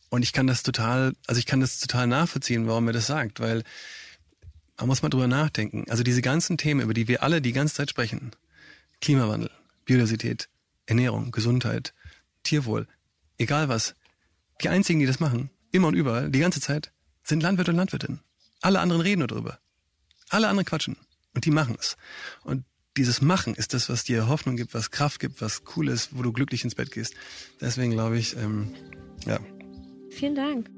Und 0.09 0.21
ich 0.21 0.33
kann 0.33 0.45
das 0.45 0.61
total, 0.61 1.13
also 1.25 1.39
ich 1.39 1.47
kann 1.47 1.61
das 1.61 1.79
total 1.79 2.05
nachvollziehen, 2.05 2.67
warum 2.67 2.85
er 2.85 2.93
das 2.93 3.07
sagt, 3.07 3.39
weil 3.39 3.63
man 4.77 4.87
muss 4.87 5.01
mal 5.01 5.09
drüber 5.09 5.27
nachdenken. 5.27 5.85
Also 5.89 6.03
diese 6.03 6.21
ganzen 6.21 6.57
Themen, 6.59 6.81
über 6.81 6.93
die 6.93 7.07
wir 7.07 7.23
alle 7.23 7.41
die 7.41 7.53
ganze 7.53 7.73
Zeit 7.73 7.89
sprechen, 7.89 8.31
Klimawandel, 9.01 9.49
Biodiversität, 9.85 10.47
Ernährung, 10.85 11.31
Gesundheit, 11.31 11.95
Tierwohl, 12.43 12.87
egal 13.39 13.67
was, 13.67 13.95
die 14.61 14.69
einzigen, 14.69 14.99
die 14.99 15.07
das 15.07 15.19
machen, 15.19 15.49
immer 15.71 15.87
und 15.87 15.95
überall, 15.95 16.29
die 16.29 16.39
ganze 16.39 16.61
Zeit, 16.61 16.91
sind 17.23 17.41
Landwirte 17.41 17.71
und 17.71 17.77
Landwirtinnen. 17.77 18.19
Alle 18.61 18.79
anderen 18.79 19.01
reden 19.01 19.19
nur 19.19 19.27
drüber. 19.27 19.57
Alle 20.29 20.49
anderen 20.49 20.65
quatschen. 20.65 20.97
Und 21.33 21.45
die 21.45 21.51
machen 21.51 21.75
es. 21.79 21.97
Und 22.43 22.63
dieses 22.97 23.21
Machen 23.21 23.55
ist 23.55 23.73
das, 23.73 23.89
was 23.89 24.03
dir 24.03 24.27
Hoffnung 24.29 24.55
gibt, 24.55 24.73
was 24.73 24.91
Kraft 24.91 25.19
gibt, 25.19 25.41
was 25.41 25.63
cool 25.75 25.89
ist, 25.89 26.17
wo 26.17 26.23
du 26.23 26.31
glücklich 26.31 26.63
ins 26.63 26.75
Bett 26.75 26.91
gehst. 26.91 27.15
Deswegen 27.59 27.91
glaube 27.91 28.17
ich, 28.17 28.35
ähm, 28.37 28.73
ja. 29.25 29.39
Vielen 30.09 30.35
Dank. 30.35 30.69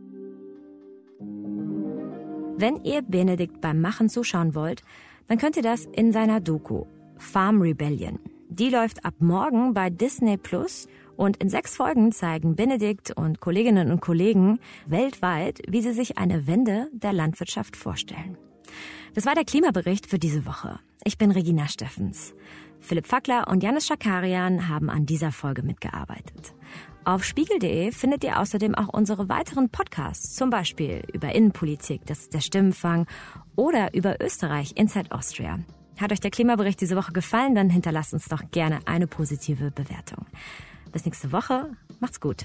Wenn 2.60 2.84
ihr 2.84 3.03
Benedikt 3.03 3.62
beim 3.62 3.82
Machen 3.82 4.10
zuschauen 4.10 4.56
wollt, 4.56 4.82
dann 5.27 5.38
könnt 5.38 5.58
ihr 5.58 5.63
das 5.63 5.86
in 5.86 6.12
seiner 6.12 6.39
Doku 6.39 6.86
Farm 7.17 7.62
Rebellion. 7.62 8.19
Die 8.49 8.69
läuft 8.69 9.06
ab 9.06 9.15
morgen 9.19 9.73
bei 9.73 9.89
Disney 9.89 10.38
Plus 10.38 10.88
und 11.15 11.38
in 11.38 11.49
sechs 11.49 11.75
Folgen 11.75 12.12
zeigen 12.12 12.56
Benedikt 12.56 13.12
und 13.12 13.39
Kolleginnen 13.39 13.91
und 13.91 13.99
Kollegen 13.99 14.60
weltweit, 14.86 15.62
wie 15.67 15.82
sie 15.82 15.93
sich 15.93 16.17
eine 16.17 16.47
Wende 16.47 16.88
der 16.93 17.13
Landwirtschaft 17.13 17.75
vorstellen. 17.75 18.38
Das 19.13 19.25
war 19.25 19.36
der 19.36 19.45
Klimabericht 19.45 20.08
für 20.08 20.19
diese 20.19 20.45
Woche. 20.45 20.80
Ich 21.08 21.17
bin 21.17 21.32
Regina 21.32 21.70
Steffens. 21.70 22.36
Philipp 22.82 23.08
Fackler 23.08 23.48
und 23.48 23.63
Janis 23.63 23.88
Schakarian 23.88 24.67
haben 24.67 24.89
an 24.89 25.06
dieser 25.06 25.32
Folge 25.32 25.63
mitgearbeitet. 25.63 26.54
Auf 27.06 27.24
spiegel.de 27.24 27.93
findet 27.93 28.26
ihr 28.26 28.41
außerdem 28.41 28.76
auch 28.76 28.89
unsere 28.89 29.30
weiteren 29.30 29.70
Podcasts, 29.70 30.36
zum 30.36 30.50
Beispiel 30.50 31.04
über 31.13 31.34
Innenpolitik, 31.34 32.06
das 32.08 32.24
ist 32.24 32.34
der 32.34 32.41
Stimmenfang, 32.41 33.08
oder 33.56 33.93
über 33.93 34.17
Österreich, 34.22 34.74
Inside 34.76 35.13
Austria. 35.13 35.60
Hat 35.98 36.12
euch 36.12 36.20
der 36.20 36.30
Klimabericht 36.30 36.82
diese 36.82 36.98
Woche 36.98 37.13
gefallen, 37.13 37.56
dann 37.56 37.70
hinterlasst 37.70 38.13
uns 38.13 38.26
doch 38.26 38.43
gerne 38.52 38.80
eine 38.84 39.08
positive 39.08 39.72
Bewertung. 39.72 40.26
Bis 40.91 41.06
nächste 41.06 41.32
Woche. 41.32 41.70
Macht's 42.02 42.20
gut. 42.20 42.43